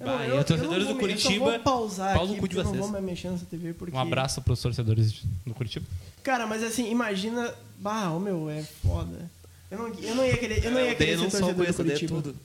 [0.00, 2.32] Bah, não- e eu- os torcedores eu não do Eu Curitiba, vou pausar pau no
[2.34, 3.94] aqui, eu não vou mais mexer nessa TV porque...
[3.94, 5.86] Um abraço pros torcedores do Curitiba.
[6.22, 7.52] Cara, mas assim, imagina...
[7.78, 9.30] Bah, ô meu, é foda.
[9.70, 12.22] Eu não, eu não ia querer, eu não ia querer ser torcedor do Curitiba.
[12.22, 12.36] tudo.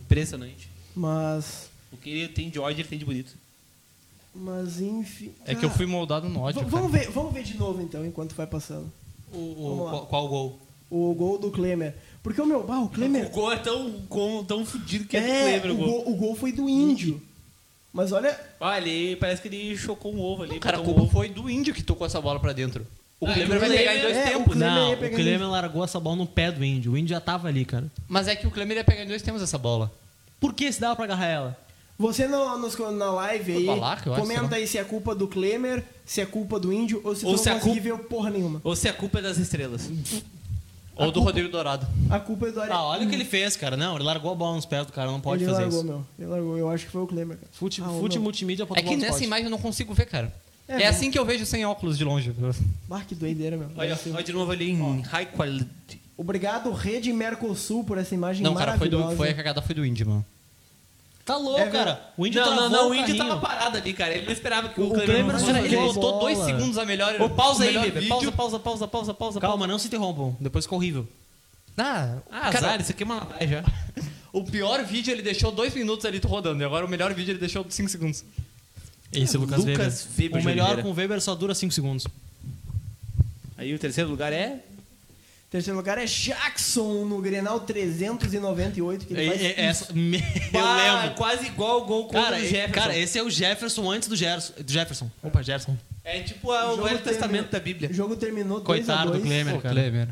[0.00, 0.68] Impressionante.
[0.94, 1.68] Mas...
[1.92, 3.34] O que ele tem de ódio, ele tem de bonito.
[4.34, 5.32] Mas enfim...
[5.46, 6.64] É que eu fui moldado no ódio.
[6.66, 8.90] Vamos, ver, vamos ver de novo então, enquanto vai passando.
[9.32, 10.60] O, o- qual, qual gol?
[10.90, 11.94] O gol do Klemer.
[12.22, 12.62] Porque o meu...
[12.64, 13.30] Bah, o O Klemer...
[13.30, 13.92] gol é tão,
[14.46, 15.86] tão fudido que é, É, do Kleber o o gol.
[16.04, 17.22] gol, o gol foi do Índio.
[17.92, 18.38] Mas olha...
[18.60, 20.58] Olha, ele parece que ele chocou um ovo ali.
[20.60, 22.86] Cara, um culpa foi do índio que tocou essa bola pra dentro.
[23.18, 24.54] O Ah, Klemer o vai pegar em dois é, o tempos.
[24.54, 26.92] Klemer Não, o Klemer largou essa bola no pé do Índio.
[26.92, 27.86] O Índio já tava ali, cara.
[28.06, 29.90] Mas é que o Klemer ia pegar em dois tempos essa bola.
[30.38, 31.58] Por que se dava pra agarrar ela?
[31.98, 34.56] Você no, nos- na live aí, acho, comenta lá.
[34.56, 37.38] aí se é culpa do Klemer, se é culpa do Índio ou se Ou tu
[37.38, 38.60] se não é conseguir culpa- ver porra nenhuma.
[38.62, 39.90] Ou se a culpa é das estrelas.
[40.98, 41.86] Ou do Rodrigo Dourado.
[42.10, 42.72] A culpa é do Ari...
[42.72, 43.76] Ah, olha o que ele fez, cara.
[43.76, 45.88] Não, ele largou a bola nos pés do cara, não pode ele fazer largou, isso.
[45.88, 46.06] meu.
[46.18, 46.58] Ele largou.
[46.58, 47.48] Eu acho que foi o Klemer, cara.
[47.52, 50.32] Fute, Ah, fute multimídia É que nessa imagem eu não consigo ver, cara.
[50.68, 52.34] É, É, assim que eu vejo sem óculos de longe.
[52.90, 53.70] Ah, que doideira, meu.
[53.76, 54.12] Olha, Assim.
[54.12, 56.00] olha de novo ali em high quality.
[56.16, 59.10] Obrigado, Rede Mercosul, por essa imagem Não, cara, foi, maravilhosa.
[59.14, 60.24] do, foi a cagada foi do Indy, mano.
[61.28, 62.10] Tá louco, É, cara.
[62.16, 63.18] O índio não, não, travou não, o carrinho.
[63.18, 64.14] tava parado ali, cara.
[64.14, 65.26] Ele não esperava que o, O Kleber
[65.62, 66.20] Ele botou bola.
[66.20, 67.20] dois segundos a melhor.
[67.20, 68.08] Ô, pausa o aí, vídeo.
[68.08, 69.38] Pausa, pausa, pausa, pausa, pausa.
[69.38, 70.34] Calma, não se interrompam.
[70.40, 71.06] Depois ficou horrível.
[71.76, 73.62] Ah, Ah, cara, azar, isso aqui é uma já.
[74.32, 76.62] o pior vídeo ele deixou dois minutos ali rodando.
[76.62, 78.24] E agora o melhor vídeo ele deixou cinco segundos.
[79.12, 80.32] Esse é Lucas, Lucas Weber.
[80.36, 82.06] Weber O melhor com o Weber só dura 5 segundos.
[83.58, 84.60] Aí o terceiro lugar é...
[85.50, 89.06] Terceiro lugar é Jackson no Grenal 398.
[89.06, 90.18] Que ele faz É- é- essa- me-
[90.52, 91.14] eu lembro.
[91.16, 92.72] quase igual o gol contra Cara, o Jefferson.
[92.74, 94.52] cara, esse é o Jefferson antes do Gerson.
[94.62, 95.10] Do Jefferson.
[95.22, 95.76] Opa, Jefferson.
[96.04, 97.88] É tipo a- O o Velho Testamento da Bíblia.
[97.90, 99.74] O jogo terminou 2 a Coitado 2 do Klemer, cara.
[99.74, 100.08] Kleber.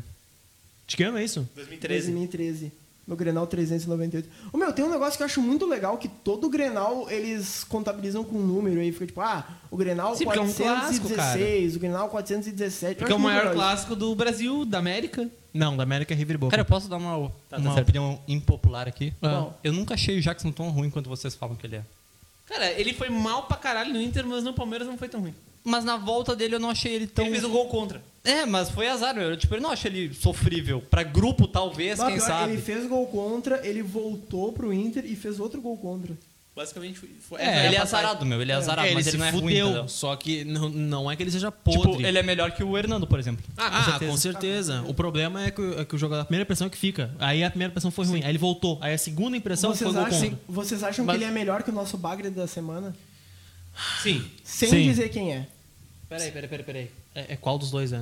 [0.87, 1.47] De que ano é isso?
[1.55, 2.11] 2013.
[2.11, 2.71] 2013.
[3.07, 4.27] No Grenal 398.
[4.51, 8.21] Ô, meu, tem um negócio que eu acho muito legal, que todo Grenal eles contabilizam
[8.23, 8.91] com um número aí.
[8.91, 12.91] Fica tipo, ah, o Grenal Sim, porque é um clássico, 416, o Grenal 417.
[12.91, 15.29] Eu Porque é o maior legal clássico do Brasil, da América.
[15.53, 16.51] Não, da América é River Boca.
[16.51, 17.83] Cara, eu posso dar uma, tá uma certo.
[17.83, 19.13] opinião impopular aqui?
[19.23, 19.47] Ah.
[19.63, 21.83] Eu nunca achei o Jackson tão ruim quanto vocês falam que ele é.
[22.45, 25.33] Cara, ele foi mal pra caralho no Inter, mas no Palmeiras não foi tão ruim.
[25.63, 27.25] Mas na volta dele eu não achei ele tão.
[27.25, 28.01] Ele fez um gol contra.
[28.27, 29.29] É, mas foi azar, meu.
[29.29, 30.81] Eu, tipo, eu não acho ele sofrível.
[30.81, 32.53] Pra grupo, talvez, Não, quem pior, sabe.
[32.53, 36.13] Ele fez gol contra, ele voltou pro Inter e fez outro gol contra.
[36.55, 36.99] Basicamente
[37.29, 37.39] foi.
[37.39, 38.41] É, ele é azarado, meu.
[38.41, 39.65] Ele é azarado, É, ele mas se ele não é ruim, fudeu.
[39.67, 39.87] entendeu?
[39.87, 41.81] só que não, não é que ele seja podre.
[41.91, 43.45] Tipo, ele é melhor que o Hernando, por exemplo.
[43.55, 44.11] Ah, com Ah, certeza.
[44.11, 44.83] com certeza.
[44.87, 47.11] O problema é que, o- é que o jogador, a primeira impressão é que fica.
[47.19, 48.23] Aí a primeira impressão foi ruim.
[48.23, 48.79] Aí ele voltou.
[48.81, 50.39] Aí a segunda impressão Vocês foi gol acham, contra.
[50.49, 52.93] vocês acham Mas- que ele é melhor que o nosso Bagre da semana?
[54.01, 54.25] Sim.
[54.43, 54.83] Sem Sim.
[54.83, 55.47] dizer quem é.
[56.09, 56.91] Peraí, peraí, peraí, peraí.
[57.13, 58.01] É, é qual dos dois é?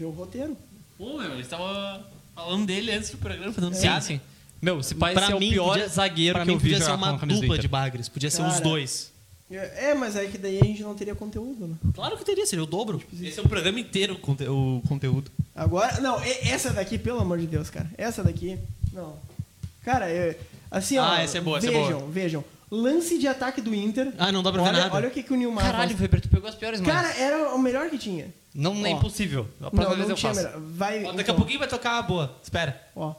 [0.00, 0.56] Vê o roteiro.
[0.96, 2.02] Pô, meu, eles estavam
[2.34, 4.00] falando dele antes do programa, fazendo Sim, piada.
[4.00, 4.20] sim.
[4.62, 6.84] Meu, se pai é o mim, pior podia- zagueiro pra que mim eu vi podia
[6.86, 8.08] ser uma dupla de bagres.
[8.08, 9.12] Podia ser os dois.
[9.50, 11.74] É, mas aí que daí a gente não teria conteúdo, né?
[11.94, 13.02] Claro que teria, seria o dobro.
[13.20, 15.30] Esse é o programa inteiro, o conte- o conteúdo.
[15.54, 17.90] Agora, não, essa daqui, pelo amor de Deus, cara.
[17.98, 18.56] Essa daqui,
[18.92, 19.16] não.
[19.84, 20.38] Cara, é,
[20.70, 21.04] assim, ó.
[21.04, 22.10] Ah, essa é boa, essa é vejam, boa.
[22.10, 22.44] vejam.
[22.70, 24.12] Lance de ataque do Inter.
[24.16, 24.94] Ah, não dá pra ver olha, nada.
[24.94, 26.00] Olha o que, que o Nilmar Caralho, faz.
[26.00, 26.88] Weber, tu pegou as piores mãos.
[26.90, 28.28] Cara, era o melhor que tinha.
[28.54, 28.96] Não é ó.
[28.98, 29.46] impossível.
[29.60, 30.46] A Não, vez não eu tinha faço.
[30.46, 30.60] melhor.
[30.72, 32.36] Vai, Ó, daqui então, a pouquinho vai tocar a boa.
[32.42, 32.80] Espera.
[32.96, 33.14] Ó.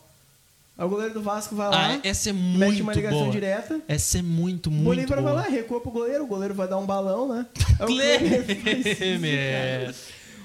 [0.77, 3.31] Aí o goleiro do Vasco vai lá, Ah, essa é mete muito uma ligação boa.
[3.31, 3.81] direta.
[3.87, 5.43] Essa é muito, O muito Bolívar vai boa.
[5.43, 7.45] lá, recua pro goleiro, o goleiro vai dar um balão, né?
[7.79, 8.93] Aí o Klemer faz isso,
[9.83, 9.95] cara.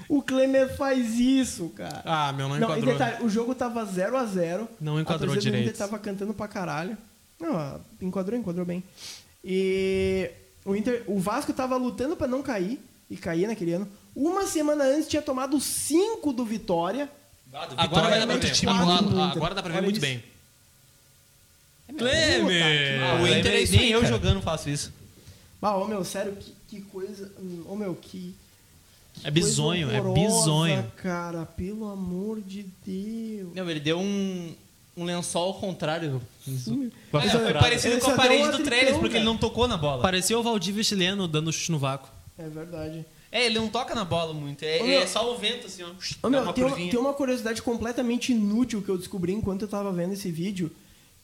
[0.09, 2.01] O Klemer faz isso, cara.
[2.05, 2.93] Ah, meu, não Não, e enquadrou.
[2.93, 4.67] detalhe, o jogo tava 0x0.
[4.79, 5.63] Não enquadrou a torcida do direito.
[5.69, 6.97] Inter tava cantando pra caralho.
[7.39, 8.83] Não, enquadrou, enquadrou bem.
[9.43, 10.29] E
[10.65, 12.79] o, Inter, o Vasco tava lutando pra não cair,
[13.09, 13.87] e cair naquele ano.
[14.19, 17.07] Uma semana antes tinha tomado 5 do Vitória.
[17.53, 18.47] Agora vai dar pra Vitória ver.
[18.47, 20.01] é time do Agora, agora dá pra ver Olha muito isso.
[20.05, 20.23] bem.
[21.95, 23.01] Klemer!
[23.03, 24.91] Ah, o Inter é isso Nem eu jogando faço isso.
[25.61, 27.31] Ah, ô meu, sério, que, que coisa.
[27.67, 28.33] Ô meu, que.
[29.13, 30.91] que É bizonho, é bizonho.
[30.97, 33.53] cara, pelo amor de Deus.
[33.55, 34.55] Não, ele deu um,
[34.97, 36.19] um lençol ao contrário.
[37.11, 39.67] Com a É, foi parecido Ele com a parede do trailer, porque ele não tocou
[39.67, 40.01] na bola.
[40.01, 42.09] Parecia o Valdívia chileno dando chute no vácuo.
[42.37, 43.05] É verdade.
[43.31, 44.63] É, ele não toca na bola muito.
[44.63, 45.07] É, é meu.
[45.07, 45.91] só o vento, assim, ó.
[46.23, 49.67] Ô, meu, uma tem, uma, tem uma curiosidade completamente inútil que eu descobri enquanto eu
[49.67, 50.71] tava vendo esse vídeo.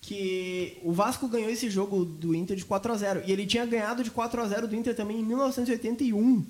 [0.01, 3.65] Que o Vasco ganhou esse jogo do Inter de 4 a 0 E ele tinha
[3.65, 6.45] ganhado de 4 a 0 do Inter também em 1981.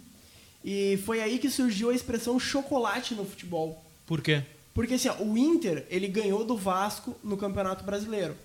[0.66, 3.84] E foi aí que surgiu a expressão chocolate no futebol.
[4.08, 4.42] Por quê?
[4.74, 8.36] Porque assim, ó, o Inter, ele ganhou do Vasco no Campeonato Brasileiro.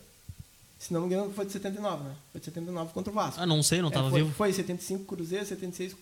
[0.78, 2.14] Se não me engano, foi de 79, né?
[2.30, 3.40] Foi de 79 contra o Vasco.
[3.40, 4.34] Ah, não sei, não É, tava foi, vivo.
[4.34, 5.96] Foi 75 Cruzeiro, 76 o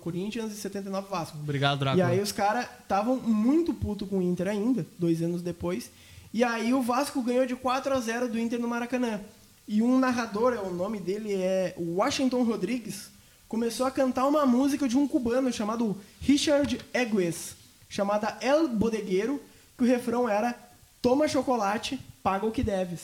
[0.00, 1.36] Corinthians e 79 Vasco.
[1.38, 2.06] Obrigado, E Drácula.
[2.06, 5.90] aí os caras estavam muito puto com o Inter ainda, dois anos depois.
[6.32, 9.20] E aí o Vasco ganhou de 4 a 0 do Inter no Maracanã.
[9.68, 13.08] E um narrador, é, o nome dele é Washington Rodrigues,
[13.48, 17.54] começou a cantar uma música de um cubano chamado Richard Egues,
[17.88, 19.40] chamada El Bodegueiro,
[19.78, 20.54] que o refrão era
[21.00, 23.02] Toma chocolate, paga o que deves.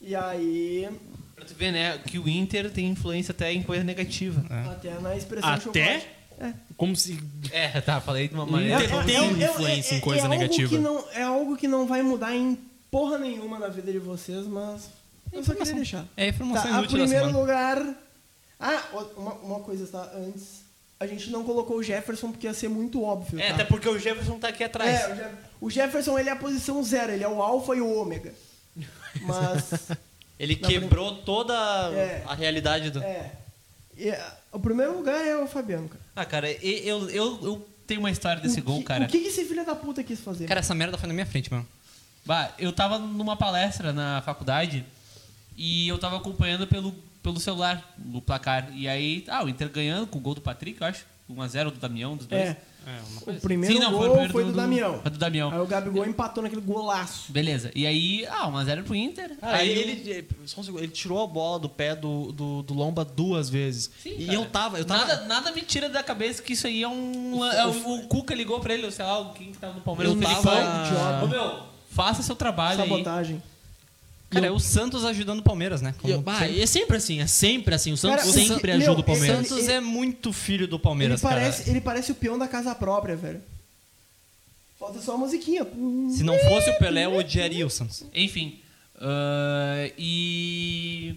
[0.00, 0.88] E aí,
[1.38, 4.44] Pra tu ver, né, que o Inter tem influência até em coisa negativa.
[4.70, 5.60] até na expressão Até?
[6.00, 6.06] chocolate.
[6.40, 6.52] É.
[6.76, 7.18] Como se.
[7.50, 8.84] É, tá, falei de uma É, maneira.
[8.84, 10.68] Inter tem influência em coisa algo negativa.
[10.68, 12.56] que não- é algo que não vai mudar em
[12.90, 14.88] porra nenhuma na vida de vocês, mas
[15.32, 16.04] eu só queria deixar.
[16.16, 17.38] É a informação Tá, a inútil da primeiro semana.
[17.40, 17.94] lugar...
[18.60, 18.82] Ah,
[19.16, 20.10] uma, uma coisa, tá?
[20.16, 20.62] Antes,
[21.00, 23.54] a gente não colocou o Jefferson porque ia ser muito óbvio, É, tá?
[23.54, 24.94] até porque o Jefferson tá aqui atrás.
[24.96, 25.30] É,
[25.60, 28.32] o Jefferson ele é a posição zero, ele é o alfa e o ômega.
[29.22, 29.90] Mas
[30.38, 31.54] Ele Na quebrou toda
[31.92, 32.22] É.
[32.26, 33.02] a realidade do.
[33.02, 33.32] É.
[33.96, 36.00] E, ah, o primeiro lugar é o Fabiano, cara.
[36.14, 39.04] Ah, cara, eu, eu, eu tenho uma história desse o gol, que, cara.
[39.04, 40.46] O que que esse filho da puta quis fazer?
[40.46, 41.66] Cara, essa merda foi na minha frente, mano.
[42.24, 44.84] Bah, eu tava numa palestra na faculdade
[45.56, 48.68] e eu tava acompanhando pelo, pelo celular, no placar.
[48.74, 51.04] E aí, ah, o Inter ganhando com o gol do Patrick, eu acho.
[51.28, 52.42] 1x0 do Damião, dos dois.
[52.50, 52.56] é.
[53.26, 55.00] O primeiro Sim, não, gol foi o primeiro foi do- do, do- Damião.
[55.02, 55.50] foi do Damião.
[55.52, 57.30] Aí o Gabigol empatou naquele golaço.
[57.30, 57.70] Beleza.
[57.74, 59.36] E aí, ah, 1x0 pro Inter.
[59.38, 62.62] Cara, aí ele, ele, só um segundo, ele tirou a bola do pé do, do,
[62.62, 63.90] do Lomba duas vezes.
[64.02, 64.38] Sim, e cara.
[64.38, 65.06] eu tava, eu tava.
[65.06, 67.44] Nada, nada me tira da cabeça que isso aí é um.
[67.44, 70.18] é o, o Cuca ligou pra ele, sei lá, quem que tava no Palmeiras, Eu
[70.18, 70.84] o tava- Felipão.
[70.86, 71.24] Idiota.
[71.24, 73.04] Ô meu, faça seu trabalho aí.
[74.30, 75.94] Cara, é o Santos ajudando o Palmeiras, né?
[76.04, 76.60] E eu- Como bah, sempre.
[76.60, 77.92] é sempre assim, é sempre assim.
[77.92, 79.40] O Santos Cara, o sempre San- ajuda meu, o Palmeiras.
[79.40, 81.70] O Santos Ele- é muito filho do Ele Palmeiras, parece, cara.
[81.70, 83.40] ele parece o peão da casa própria, velho.
[84.78, 85.64] Falta só a musiquinha.
[86.14, 88.04] Se não fosse o Pelé, eu odiaria o Santos.
[88.14, 88.58] Enfim.
[89.00, 91.14] ah, e.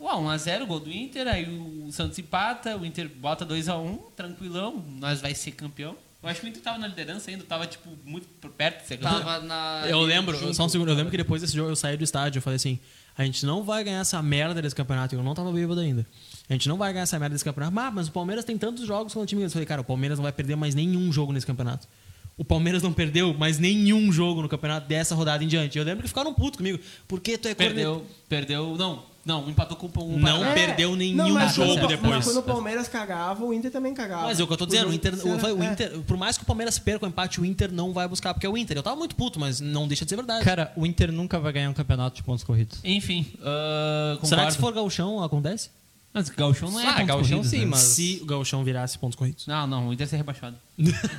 [0.00, 5.20] Uau, 1x0, gol do Inter, aí o Santos empata, o Inter bota 2x1, tranquilão, nós
[5.20, 5.96] vai ser campeão.
[6.22, 8.86] Eu acho que o Inter tava na liderança ainda, tava, tipo, muito por perto de
[8.86, 9.24] ser campeão.
[9.24, 9.86] Tava na.
[9.88, 12.38] Eu lembro, só um segundo, eu lembro que depois desse jogo eu saí do estádio
[12.38, 12.78] eu falei assim:
[13.16, 15.14] a gente não vai ganhar essa merda desse campeonato.
[15.14, 16.06] Eu não tava bêbado ainda.
[16.48, 17.78] A gente não vai ganhar essa merda desse campeonato.
[17.78, 19.42] Ah, mas o Palmeiras tem tantos jogos com o time.
[19.42, 21.88] Eu falei, cara, o Palmeiras não vai perder mais nenhum jogo nesse campeonato.
[22.36, 25.76] O Palmeiras não perdeu mais nenhum jogo no campeonato dessa rodada em diante.
[25.76, 26.78] Eu lembro que ficaram putos comigo.
[27.06, 27.54] Porque tu é.
[27.54, 30.52] Perdeu, perdeu, não, não, empatou com um Não Paraná.
[30.54, 32.10] perdeu nenhum Não, mas jogo quando, depois.
[32.16, 34.22] Mas quando o Palmeiras cagava, o Inter também cagava.
[34.24, 35.72] Mas é o que eu tô dizendo, o Inter, o, o É.
[35.72, 38.46] Inter, por mais que o Palmeiras perca o empate, o Inter não vai buscar, porque
[38.46, 38.76] é o Inter.
[38.76, 40.44] Eu tava muito puto, mas não deixa de ser verdade.
[40.44, 42.78] Cara, o Inter nunca vai ganhar um campeonato de pontos corridos.
[42.82, 44.26] Enfim, concordo.
[44.26, 45.70] Será que se for gauchão acontece?
[46.14, 47.64] Mas o Gauchão não é Ah, pontos Gauchão corridos, sim, né?
[47.66, 49.46] mas- Se o gauchão virasse pontos corridos.
[49.46, 50.56] Não, não, o Inter ser rebaixado.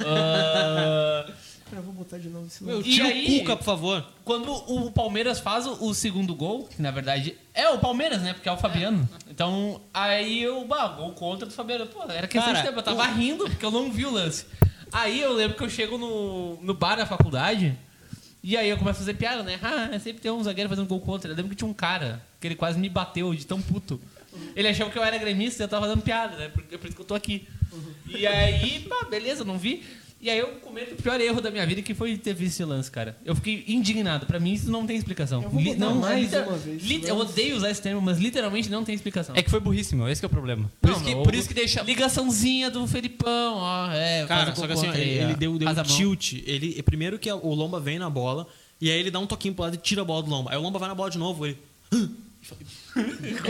[0.05, 1.25] Ah,
[1.75, 2.79] Eu vou botar de novo esse Meu.
[2.81, 4.05] E tira aí- o Cuca, por favor.
[4.23, 8.33] quando o Palmeiras faz o, segundo gol, que na verdade é o Palmeiras, né?
[8.33, 9.07] Porque é o Fabiano.
[9.29, 11.87] Então, aí eu, bah, gol contra do Fabiano.
[11.87, 12.79] Pô, era questão Cara, de tempo.
[12.79, 14.45] Eu tava rindo porque eu não vi o lance.
[14.91, 17.75] Aí eu lembro que eu chego no, no bar da faculdade
[18.43, 19.57] e aí eu começo a fazer piada, né?
[19.63, 21.31] Ah, sempre tem um zagueiro fazendo gol contra.
[21.31, 23.99] Eu lembro que tinha um cara que ele quase me bateu de tão puto.
[24.55, 26.49] Ele achou que eu era gremista e eu tava fazendo piada, né?
[26.49, 27.47] Porque- Por isso que eu tô aqui.
[28.07, 29.83] E aí, pá, beleza, não vi.
[30.23, 32.63] E aí eu comento o pior erro da minha vida que foi ter visto esse
[32.63, 33.17] lance, cara.
[33.25, 34.25] Eu fiquei indignado.
[34.25, 35.43] Pra mim isso não tem explicação.
[35.43, 36.81] Eu vou botar não, mais liter- uma vez.
[36.83, 39.35] lit- eu odeio usar esse termo, mas literalmente não tem explicação.
[39.35, 40.71] É que foi burríssimo, esse que é o problema.
[40.79, 41.81] Por, Não, isso, que, não, por isso que deixa.
[41.81, 43.91] Ligaçãozinha do Felipão, ó.
[43.91, 46.33] É, Cara, só que assim, ele, ele deu, deu um tilt.
[46.45, 48.47] Ele, primeiro que o Lomba vem na bola,
[48.79, 50.51] e aí ele dá um toquinho pro lado e tira a bola do Lomba.
[50.51, 51.57] Aí o Lomba vai na bola de novo, ele.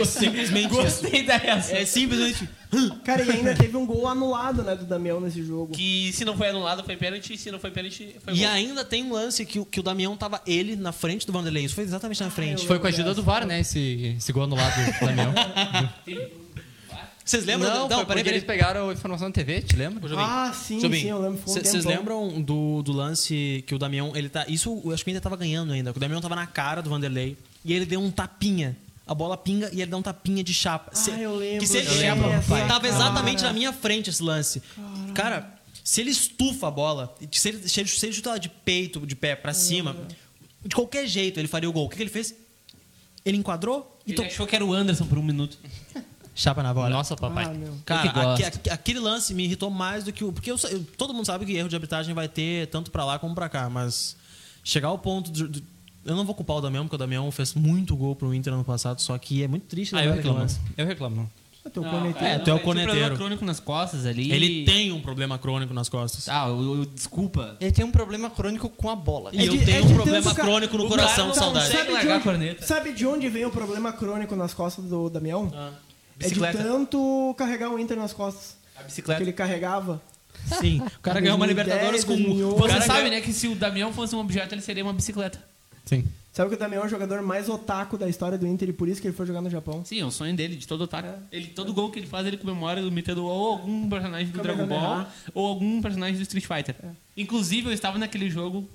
[0.04, 0.82] Simplesmente isso.
[0.82, 1.76] Gostei da reação.
[1.76, 2.48] É simplesmente.
[3.04, 5.72] Cara, e ainda teve um gol anulado, né, do Damião nesse jogo.
[5.74, 8.48] Que se não foi anulado foi pênalti, se não foi pênalti foi E gol.
[8.48, 11.64] ainda tem um lance que, o- que o Damião tava ele na frente do Vanderlei.
[11.64, 12.66] Isso foi exatamente na frente.
[12.66, 13.60] Foi com a ajuda do VAR, né?
[13.60, 15.32] Esse, esse gol anulado do Damião.
[17.24, 17.70] Vocês lembram?
[17.70, 18.58] Não, foi peraí, porque eles peraí.
[18.58, 20.00] pegaram a informação na TV, te lembra?
[20.18, 21.38] Ah, sim, Jobim, sim, eu lembro.
[21.38, 21.90] Foi um Vocês tempão.
[21.90, 24.44] lembram do, do lance que o Damião, ele tá.
[24.46, 25.90] Isso eu acho que Inter tava ganhando ainda.
[25.90, 27.34] que O Damião tava na cara do Vanderlei
[27.64, 28.76] e ele deu um tapinha.
[29.06, 30.94] A bola pinga e ele dá um tapinha de chapa.
[30.94, 34.62] Se- eu lembro Que se ele, dessa, ele tava exatamente na minha frente esse lance.
[35.14, 35.52] Cara,
[35.82, 39.06] se ele estufa a bola, se ele, se ele, se ele chuta ela de peito,
[39.06, 39.94] de pé pra cima,
[40.64, 41.84] de qualquer jeito ele faria o gol.
[41.84, 42.34] O que, que ele fez?
[43.24, 44.22] Ele enquadrou e Ele to...
[44.24, 45.58] achou que era o Anderson por um minuto.
[46.34, 46.88] chapa na bola.
[46.88, 47.46] Nossa, Ah, papai.
[47.54, 47.74] meu.
[47.84, 50.32] Cara, aque- aque- aquele lance me irritou mais do que o.
[50.32, 53.18] Porque eu eu- todo mundo sabe que erro de arbitragem vai ter tanto pra lá
[53.18, 54.16] como pra cá, mas
[54.64, 55.46] chegar ao ponto de.
[55.46, 55.73] de-
[56.04, 58.64] eu não vou culpar o Damião, porque o Damião fez muito gol pro Inter ano
[58.64, 60.38] passado, só que é muito triste Ah, lembrar eu reclamo.
[60.38, 60.60] lance.
[60.76, 61.30] Eu reclamo.
[61.66, 62.26] Ah, teu Não, corneteiro.
[62.28, 64.30] É, tu é o ele tinha um problema crônico nas costas ali.
[64.30, 66.28] Ele tem um problema crônico nas costas.
[66.28, 67.56] Ah, eu, eu- desculpa.
[67.58, 69.30] Ele tem um problema crônico com a bola.
[69.32, 71.72] E É eu de- tenho é um problema crônico no o coração, cara saudade.
[71.72, 75.50] Sabe de, onde, sabe de onde vem o problema crônico nas costas do Damião?
[75.54, 75.70] Ah.
[76.20, 78.56] É de tanto carregar o Inter nas costas.
[78.76, 79.22] A Que bicicleta.
[79.22, 80.02] ele carregava.
[80.60, 80.80] Sim.
[80.80, 82.14] O cara ganhou uma 2010, Libertadores com.
[82.14, 82.54] 2008.
[82.54, 84.92] o Você cara sabe, né, que se o Damião fosse um objeto, ele seria uma
[84.92, 85.42] bicicleta.
[85.84, 86.04] Sim.
[86.32, 88.88] Sabe que o Damião é o jogador mais otaku da história do Inter e por
[88.88, 89.84] isso que ele foi jogar no Japão?
[89.84, 91.08] Sim, é o sonho dele, de todo otaku.
[91.30, 95.06] Ele, todo gol que ele faz, ele comemora imitando ou algum personagem do Dragon Ball
[95.32, 96.74] ou algum personagem do Street Fighter.
[97.16, 98.68] Inclusive, eu estava naquele jogo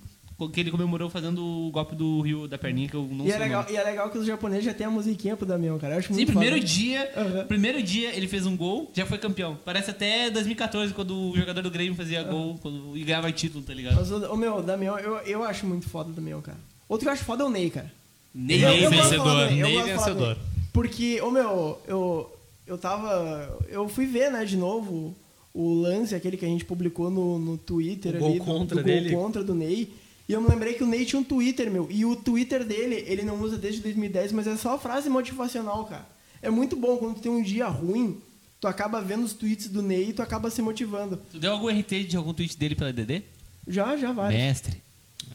[0.53, 3.32] que ele comemorou fazendo o golpe do Rio da perninha, que eu não E é,
[3.32, 5.78] sei o legal, e é legal que os japoneses já têm a musiquinha pro Damião,
[5.78, 5.95] cara.
[5.95, 6.66] Eu acho Sim, muito primeiro foda.
[6.66, 7.45] dia, Aham.
[7.45, 9.60] primeiro dia ele fez um gol, já foi campeão.
[9.66, 13.74] Parece até 2014, quando o jogador do Grêmio fazia gol quando, e ganhava título, tá
[13.74, 13.95] ligado?
[13.97, 16.57] Mas o, o meu, o Damião, eu, eu acho muito foda o Damião, cara.
[16.89, 17.91] Outro que eu acho foda é o Ney, cara.
[18.35, 20.35] Ney eu de falar vencedor, do eu Ney gosto de falar do vencedor.
[20.35, 20.45] Ney.
[20.73, 22.37] Porque, ô meu, eu,
[22.67, 23.59] eu tava.
[23.69, 25.15] Eu fui ver, né, de novo
[25.53, 28.39] o lance, aquele que a gente publicou no, no Twitter O gol ali.
[28.39, 29.09] do- contra do, dele.
[29.11, 29.91] Gol contra do Ney.
[30.27, 31.87] E eu me lembrei que o Ney tinha um Twitter, meu.
[31.89, 36.07] E o Twitter dele, ele não usa desde 2010, mas é só frase motivacional, cara.
[36.41, 38.21] É muito bom quando tu tem um dia ruim,
[38.61, 41.19] tu acaba vendo os tweets do Ney e tu acaba se motivando.
[41.31, 43.23] Tu deu algum RT de algum tweet dele pela DD?
[43.67, 44.33] Já, já vai.
[44.37, 44.81] Mestre.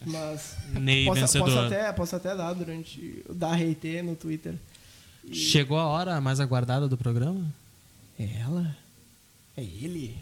[0.05, 0.55] Mas.
[0.73, 1.45] Ney, posso, vencedor.
[1.47, 3.23] posso até, posso até dar durante.
[3.29, 4.55] dar RT no Twitter.
[5.31, 7.45] Chegou a hora mais aguardada do programa?
[8.19, 8.75] É ela?
[9.57, 10.17] É ele?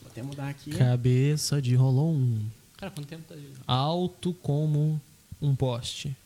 [0.00, 0.70] Vou até mudar aqui.
[0.70, 2.38] Cabeça de Rolon.
[2.76, 3.46] Cara, quanto tempo tá de...
[3.66, 5.00] Alto como
[5.42, 6.16] um poste.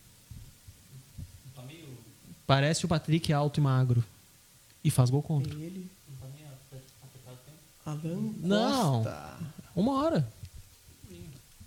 [2.46, 4.04] Parece o Patrick alto e magro.
[4.84, 5.54] E faz gol É contra.
[5.54, 5.90] ele?
[7.86, 9.02] Alan Não.
[9.02, 9.36] Costa.
[9.74, 10.28] Uma hora.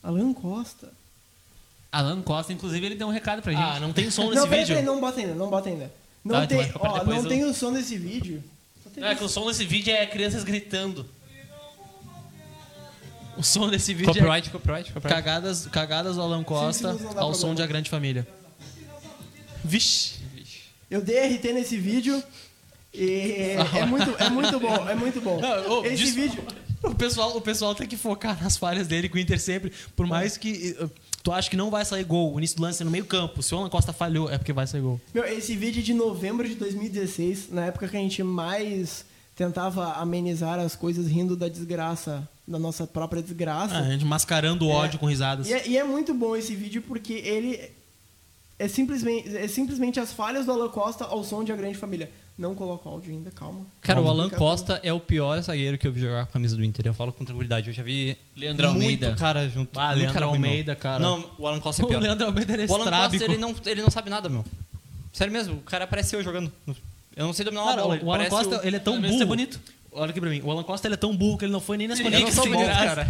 [0.07, 0.91] Alan Costa.
[1.91, 3.61] Alan Costa, inclusive, ele deu um recado pra gente.
[3.61, 4.81] Ah, não tem som nesse não, vídeo?
[4.83, 5.91] não bota ainda, não bota ainda.
[6.23, 8.43] Não Tá, tem, ó, não eu- tem o som desse vídeo.
[8.95, 11.05] Não, é que o som desse vídeo é crianças gritando.
[13.37, 15.15] O som desse vídeo é Copyright, copyright, copyright.
[15.23, 17.33] cagadas, cagadas do Alan Costa não dá ao problema.
[17.35, 18.27] som de A Grande Família.
[19.63, 20.15] Vixe.
[20.89, 22.23] Eu dei RT nesse vídeo
[22.93, 25.39] e é muito, é muito bom, é muito bom.
[25.85, 26.43] Esse vídeo,
[26.83, 29.71] O pessoal, o pessoal tem que focar nas falhas dele com o Inter sempre.
[29.95, 30.89] Por mais que uh,
[31.23, 33.41] tu acha que não vai sair gol, o início do lance é no meio campo.
[33.41, 34.99] Se o Alan Costa falhou, é porque vai sair gol.
[35.13, 39.05] meu, esse vídeo é de novembro de 2016, na época que a gente mais
[39.35, 43.75] tentava amenizar as coisas rindo da desgraça, da nossa própria desgraça.
[43.75, 45.47] Ah, a gente mascarando o ódio com risadas.
[45.47, 47.71] E é, e é muito bom esse vídeo porque ele
[48.59, 52.09] é simplesmente, é simplesmente as falhas do Alan Costa ao som de A Grande Família.
[52.37, 53.61] Não coloca o áudio ainda, calma.
[53.81, 54.19] Cara, o Calma.
[54.19, 56.63] Alan Fica- Costa é o pior zagueiro que eu vi jogar com a camisa do
[56.63, 56.85] Inter.
[56.85, 57.67] Eu falo com tranquilidade.
[57.69, 59.15] Eu já vi Leandro muito Almeida.
[59.15, 59.79] cara junto.
[59.79, 60.23] Ah, muito Leandro.
[60.25, 60.99] Almeida, cara.
[60.99, 61.99] Não, o Alan Costa é O pior.
[61.99, 63.23] Leandro Almeida era O Alan Costa, estrábico.
[63.23, 64.45] ele não, ele não sabe nada, meu.
[65.11, 66.51] Sério mesmo, o cara parece eu jogando.
[67.15, 67.95] Eu não sei dominar uma Cara, bola.
[67.95, 69.23] o, o Alan parece Costa, ele é tão menos burro.
[69.23, 69.59] é bonito.
[69.91, 70.41] Olha aqui pra mim.
[70.43, 72.11] O Alan Costa, ele é tão burro que ele não foi nem nas Eu não
[72.11, 72.35] conexões.
[72.35, 73.07] sou bonito, cara.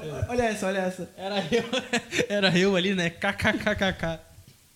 [0.00, 1.08] Olha, olha essa, olha essa.
[1.16, 1.64] Era eu,
[2.28, 3.10] era eu ali, né?
[3.10, 4.20] KKKKK.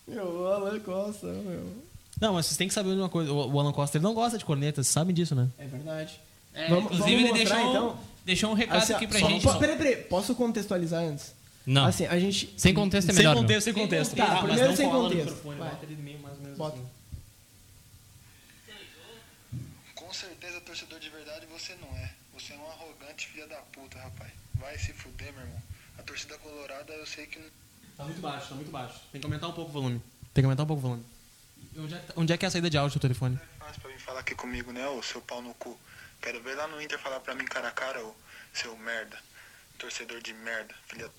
[0.07, 1.83] Meu, o Alan Costa, meu.
[2.19, 3.31] Não, mas vocês têm que saber de uma coisa.
[3.31, 5.47] O Alan Costa, ele não gosta de cornetas, vocês sabem disso, né?
[5.57, 6.19] É verdade.
[6.53, 7.99] É, Vamos- inclusive, vamos ele mostrar, deixou, então?
[8.25, 9.43] deixou um recado Assim, aqui pra só- gente.
[9.43, 11.33] po- Peraí, peraí, posso contextualizar antes?
[11.65, 11.85] Não.
[11.85, 12.53] Assim, a gente.
[12.57, 13.33] Sem contexto é sem melhor.
[13.35, 13.41] meu.
[13.43, 14.15] contexto, sem contexto.
[14.15, 15.41] Tá, mas primeiro não sem contexto.
[15.43, 16.75] bota ele meio mais ou menos Bota.
[16.75, 16.85] assim.
[19.95, 22.09] Com certeza, torcedor de verdade você não é.
[22.33, 24.31] Você é um arrogante filha da puta, rapaz.
[24.61, 25.61] Vai se fuder, meu irmão.
[25.97, 27.39] A torcida colorada eu sei que.
[27.97, 28.99] Tá muito baixo, tá muito baixo.
[29.11, 30.01] Tem que aumentar um pouco o volume.
[30.33, 31.05] Tem que aumentar um pouco o volume.
[31.77, 33.39] Onde é, que onde é que é a saída de áudio do telefone?
[33.41, 35.77] É fácil pra vir falar aqui comigo, né, ô seu pau no cu.
[36.21, 38.13] Quero ver lá no Inter falar pra mim cara a cara, ô
[38.53, 39.17] seu merda.
[39.77, 41.09] Torcedor de merda, filha.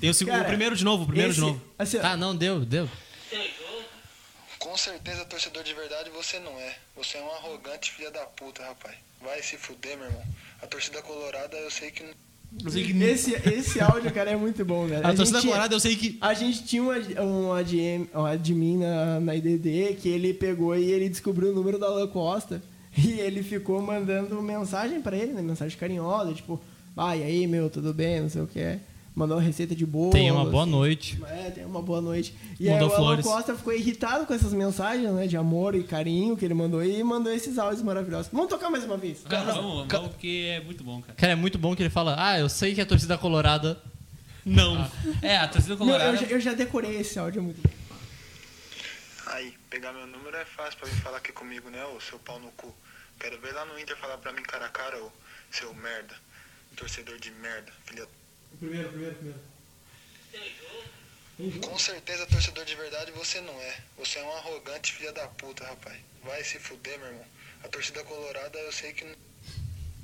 [0.00, 1.74] Tem o, segundo, o primeiro de novo, o primeiro esse- de novo.
[1.78, 2.88] Assim, Ah, não, deu, deu.
[4.58, 6.78] Com certeza, torcedor de verdade você não é.
[6.96, 8.96] Você é um arrogante filha da puta, rapaz.
[9.20, 10.24] Vai se fuder, meu irmão.
[10.60, 12.14] A torcida colorada eu sei que
[12.52, 13.06] não.
[13.06, 15.06] esse, esse áudio, cara, é muito bom, velho.
[15.06, 16.16] A, torcida gente- colorada eu sei que.
[16.20, 20.90] A gente tinha um, um, ADM, um admin na, na IDD que ele pegou e
[20.90, 22.62] ele descobriu o número da Alan Costa
[22.96, 25.42] e ele ficou mandando mensagem pra ele, né?
[25.42, 26.60] Mensagem carinhosa, tipo,
[26.96, 28.78] ah, e aí, meu, tudo bem, não sei o que.
[29.16, 30.10] Mandou uma receita de bolo.
[30.10, 30.72] Tenha uma boa assim.
[30.72, 31.18] noite.
[31.26, 32.34] É, tenha uma boa noite.
[32.60, 33.22] E Mandou aí o Alan.
[33.22, 35.26] Costa ficou irritado com essas mensagens, né?
[35.26, 38.30] De amor e carinho que ele mandou e mandou esses áudios maravilhosos.
[38.30, 39.22] Vamos tocar mais uma vez.
[39.26, 41.14] Cara, vamos, vamos, porque é muito bom, cara.
[41.14, 43.82] Cara, é muito bom que ele fala, ah, eu sei que a torcida colorada...
[44.44, 44.86] Não.
[45.22, 46.10] É, a torcida colorada...
[46.10, 47.74] eu, já, eu já decorei esse áudio, é muito bom.
[49.28, 52.38] Aí, pegar meu número é fácil pra vir falar aqui comigo, né, ô seu pau
[52.38, 52.70] no cu.
[53.18, 55.10] Quero ver lá no Inter falar pra mim cara a cara, ô
[55.50, 56.14] seu merda.
[56.76, 58.06] Torcedor de merda, filha.
[58.58, 59.40] Primeiro, primeiro, primeiro.
[61.60, 63.74] Com certeza, torcedor de verdade você não é.
[63.98, 65.96] Você é um arrogante filha da puta, rapaz.
[66.24, 67.24] Vai se fuder, meu irmão.
[67.62, 69.14] A torcida colorada eu sei que não.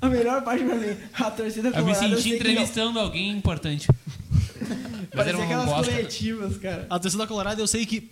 [0.01, 2.05] A melhor parte pra mim, a torcida Eu me colorada.
[2.05, 3.87] eu senti sei que entrevistando alguém importante.
[5.15, 5.91] Mas era aquelas bosta.
[5.91, 6.85] coletivas, cara.
[6.89, 8.11] A torcida colorada eu sei que.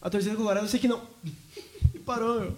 [0.00, 1.02] A torcida colorada eu sei que não.
[1.94, 2.56] E parou, meu.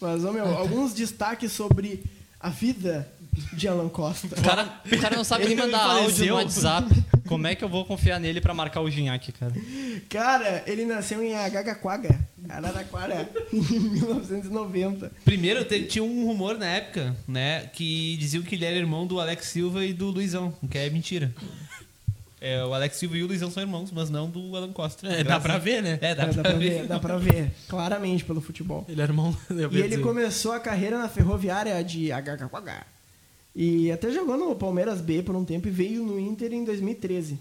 [0.00, 2.04] Mas, ô, meu, alguns destaques sobre
[2.38, 3.10] a vida
[3.52, 4.28] de Alan Costa.
[4.38, 6.88] O cara, o cara não sabe nem mandar áudio no WhatsApp.
[7.26, 9.52] Como é que eu vou confiar nele pra marcar o Ginhaque, cara?
[10.08, 12.18] Cara, ele nasceu em Agagaquaga,
[12.48, 13.60] Araraquara, em
[13.90, 15.10] 1990.
[15.24, 19.46] Primeiro, tinha um rumor na época, né, que diziam que ele era irmão do Alex
[19.46, 21.32] Silva e do Luizão, o que é mentira.
[22.40, 25.08] É, o Alex Silva e o Luizão são irmãos, mas não do Alan Costa.
[25.08, 25.98] É, dá pra ver, né?
[26.02, 26.68] É, dá, É, dá pra, pra ver.
[26.70, 28.84] ver, dá pra ver, claramente pelo futebol.
[28.88, 29.36] Ele era irmão.
[29.50, 30.02] E ele dizer.
[30.02, 32.84] começou a carreira na ferroviária de Agagaquaga.
[33.58, 37.38] E até jogou no Palmeiras B por um tempo e veio no Inter em 2013.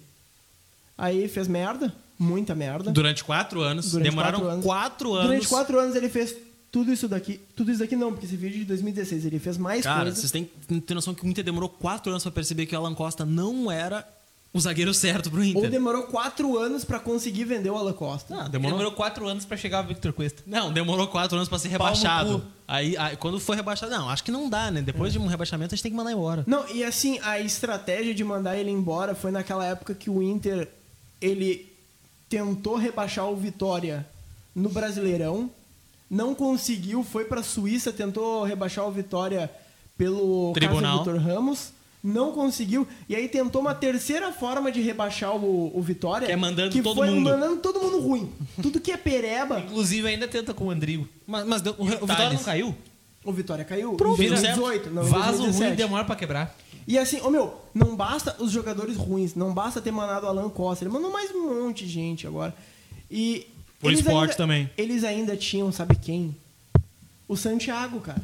[0.97, 2.89] Aí fez merda, muita merda.
[2.91, 3.91] Durante quatro anos.
[3.91, 4.65] Durante demoraram quatro anos.
[4.65, 5.27] quatro anos.
[5.27, 6.33] Durante quatro anos ele fez
[6.71, 7.41] tudo isso daqui.
[7.53, 10.15] Tudo isso daqui não, porque esse vídeo é de 2016 ele fez mais Cara, coisa.
[10.17, 12.79] vocês têm que ter noção que o Inter demorou quatro anos pra perceber que o
[12.79, 14.07] Alan Costa não era
[14.53, 15.69] o zagueiro certo pro Ou Inter.
[15.69, 18.33] demorou quatro anos pra conseguir vender o Alan Costa?
[18.39, 18.91] Ah, Demorou, demorou...
[18.93, 20.43] quatro anos pra chegar o Victor Cuesta.
[20.47, 22.41] Não, demorou quatro anos pra ser rebaixado.
[22.67, 24.81] Aí, aí, quando foi rebaixado, não, acho que não dá, né?
[24.81, 26.43] Depois de um rebaixamento, a gente tem que mandar embora.
[26.47, 30.67] Não, e assim, a estratégia de mandar ele embora foi naquela época que o Inter
[31.21, 31.71] ele
[32.27, 34.05] tentou rebaixar o Vitória
[34.55, 35.51] no Brasileirão,
[36.09, 39.51] não conseguiu, foi pra Suíça, tentou rebaixar o Vitória
[39.97, 40.99] pelo Tribunal.
[40.99, 41.71] caso Vitor Ramos,
[42.07, 46.35] não conseguiu, e aí tentou uma terceira forma de rebaixar o, o Vitória, Que é
[46.35, 47.29] mandando que todo foi mundo.
[47.31, 48.31] mandando todo mundo ruim.
[48.61, 51.07] Tudo que é pereba, Inclusive, ainda tenta com o Andrigo.
[51.25, 52.75] Mas, mas deu- o, o Vitória não caiu?
[53.23, 55.75] o Vitória caiu Pronto, em deu 2018, não, Vaso ruim 2017.
[55.77, 56.55] demora pra quebrar.
[56.87, 60.47] E assim, ô meu, não basta os jogadores ruins, não basta ter mandado o Alan
[60.49, 62.55] Costa, ele mandou mais um monte de gente agora.
[63.09, 63.47] E.
[63.79, 64.69] Por esporte ainda- também.
[64.77, 66.35] Eles ainda tinham, sabe quem?
[67.27, 68.21] O Santiago, cara.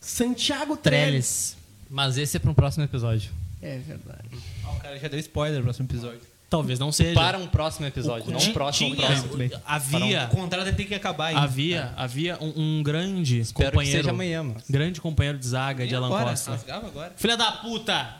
[0.00, 1.56] Santiago Trellis.
[1.90, 3.30] Mas esse é para um próximo episódio.
[3.60, 4.28] É verdade.
[4.64, 6.20] Ah, o cara já deu spoiler no próximo episódio.
[6.48, 7.14] Talvez não seja.
[7.14, 9.62] Para um próximo episódio, não um próximo, um tinha- próximo.
[9.64, 11.42] Havia, O contrato tem que acabar ainda.
[11.42, 13.98] havia, havia um, um grande Espero que companheiro.
[14.02, 14.60] seja amanhã, mano.
[14.68, 16.50] Grande companheiro de zaga de Alan agora, Costa.
[16.52, 17.12] rasgava agora.
[17.16, 18.16] Filha da puta!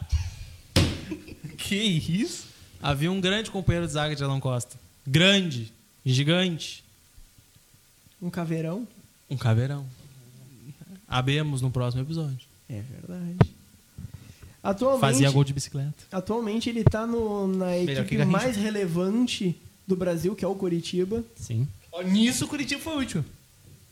[1.59, 2.47] Que isso?
[2.83, 4.77] Havia um grande companheiro de zaga de Alan Costa.
[5.07, 5.73] Grande,
[6.05, 6.83] gigante,
[8.21, 8.87] Um caveirão.
[9.29, 9.85] um caveirão.
[11.09, 12.39] Abemos no próximo episódio.
[12.69, 13.37] É verdade.
[14.63, 16.05] Atualmente, Fazia gol de bicicleta.
[16.13, 19.57] atualmente ele tá no, na equipe mais relevante
[19.87, 21.25] do Brasil, que é o Coritiba.
[21.35, 21.67] Sim.
[22.05, 23.25] Nisso o Curitiba foi útil.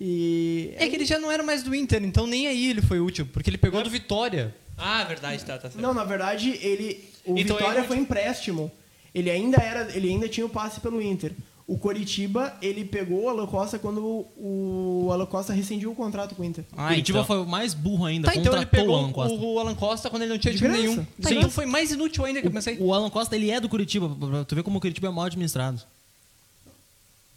[0.00, 0.72] E.
[0.76, 3.26] É que ele já não era mais do Inter, então nem aí ele foi útil,
[3.32, 4.54] porque ele pegou do Vitória.
[4.76, 5.80] Ah, verdade, tá, tá certo.
[5.80, 7.02] Não, na verdade, ele.
[7.24, 8.70] O Então, Vitória ele- foi empréstimo.
[9.14, 9.90] Ele ainda era.
[9.96, 11.32] Ele ainda tinha o passe pelo Inter.
[11.68, 16.34] O Coritiba, ele pegou o Alan Costa quando o, o Alan Costa rescindiu o contrato
[16.34, 16.64] com o Inter.
[16.74, 17.26] Ah, Curitiba então.
[17.26, 18.26] foi o mais burro ainda.
[18.26, 19.36] Tá, então ele pegou o Alan Costa.
[19.36, 20.96] o Alan Costa quando ele não tinha time graça, nenhum.
[20.96, 21.34] Tá, graça.
[21.34, 22.78] então foi mais inútil ainda que eu pensei.
[22.80, 24.08] O Alan Costa, ele é do Curitiba.
[24.08, 25.82] pra Tu vê como o Curitiba é mal administrado.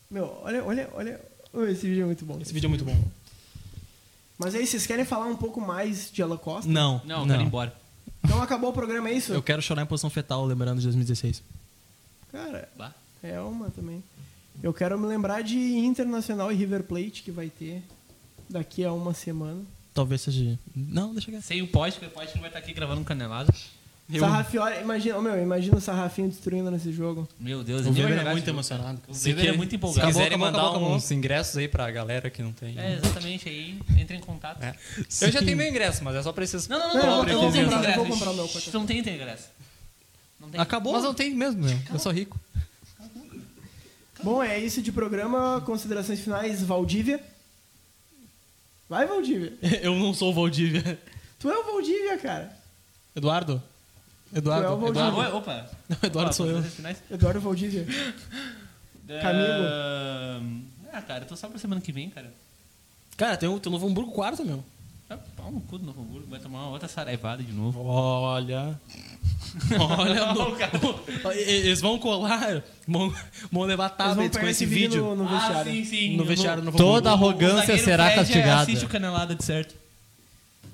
[0.10, 1.20] Meu, olha, olha, olha.
[1.70, 2.40] Esse vídeo é muito bom.
[2.42, 2.96] Esse vídeo é muito bom.
[4.38, 6.72] Mas aí, vocês querem falar um pouco mais de Alan Costa?
[6.72, 7.76] Não, Não, eu quero ir embora.
[8.24, 9.34] Então acabou o programa, é isso?
[9.34, 11.44] Eu quero chorar em posição fetal, lembrando de 2016.
[12.32, 12.94] Cara, Bah.
[13.22, 14.02] é uma também.
[14.64, 17.82] Eu quero me lembrar de Internacional e River Plate, que vai ter
[18.50, 19.62] daqui a uma semana.
[19.94, 20.58] Talvez seja.
[20.76, 21.42] Não, deixa quieto.
[21.44, 23.52] Sem o Pote, porque o Pote não vai estar aqui gravando um canelado.
[24.20, 27.28] Sarrafiori, imagina, oh, meu, imagina o Sarrafinho destruindo nesse jogo.
[27.40, 29.00] Meu Deus, O ele vai Weber é muito emocionado.
[29.08, 30.00] O Weber é muito Se empolgado.
[30.08, 30.96] Acabou, quiserem acabou, mandar acabou, acabou.
[30.98, 32.78] uns ingressos aí pra galera que não tem.
[32.78, 34.62] É, exatamente, aí entra em contato.
[34.62, 34.76] É.
[35.22, 36.68] Eu já tenho meu ingresso, mas é só pra esses.
[36.68, 38.00] Não, não, não, Não, não, eu eu vou não tenho comprar, eu ingresso.
[38.00, 39.48] vou comprar o meu, pode Tu não tem ingresso.
[40.42, 40.60] Não tem.
[40.60, 40.94] Acabou.
[40.94, 41.80] Mas não tem mesmo, meu.
[41.94, 42.38] Eu sou rico.
[44.24, 45.62] Bom, é isso de programa.
[45.66, 47.22] Considerações finais, Valdívia.
[48.88, 49.54] Vai, Valdívia.
[49.82, 51.00] Eu não sou o Valdívia.
[51.40, 52.56] Tu é o Valdívia, cara.
[53.16, 53.62] Eduardo?
[54.34, 54.68] Eduardo?
[54.68, 55.08] Tu é o Valdívia.
[55.08, 55.70] Eduardo, opa.
[55.90, 56.64] Não, Eduardo Opa, sou eu.
[57.10, 57.86] Eduardo Valdívia.
[59.22, 60.62] Camilo.
[60.94, 62.34] Ah, cara, eu tô só pra semana que vem, cara.
[63.18, 64.64] Cara, tem o, tem o Novo Hamburgo quarto, meu.
[65.42, 67.84] Pau no cu do Novo Hamburgo, vai tomar uma outra saraivada de novo.
[67.84, 68.80] Olha.
[69.80, 73.12] Olha, no- eles vão colar, vão,
[73.52, 75.72] vão levar tablets com esse vídeo no, no ah, vestiário.
[75.72, 76.16] sim, sim.
[76.16, 77.44] no vestiário Novo Toda Hamburgo.
[77.44, 78.62] arrogância será Fred castigada.
[78.62, 79.74] Assiste o canelada de certo.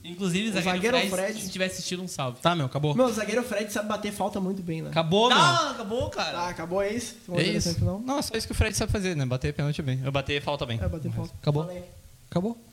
[0.03, 1.39] Inclusive, o zagueiro, zagueiro Fred, Fred.
[1.39, 2.39] se estiver assistindo, um salve.
[2.41, 2.93] Tá, meu, acabou.
[2.93, 4.89] Meu, o zagueiro Fred sabe bater falta muito bem, né?
[4.89, 5.37] Acabou, meu.
[5.37, 6.31] Não, acabou, cara.
[6.31, 7.15] Tá, acabou, é isso?
[7.33, 7.73] É isso.
[7.75, 8.01] final?
[8.05, 9.25] Não, é só isso que o Fred sabe fazer, né?
[9.25, 10.01] Bater pênalti bem.
[10.03, 10.79] Eu bater falta bem.
[10.81, 11.33] É, bater falta.
[11.41, 11.65] Acabou.
[11.65, 11.83] Falei.
[12.29, 12.66] Acabou.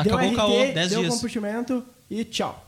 [0.00, 1.14] Acabou deu o caô, RT, 10 deu dias.
[1.14, 2.64] compartimento e tchau.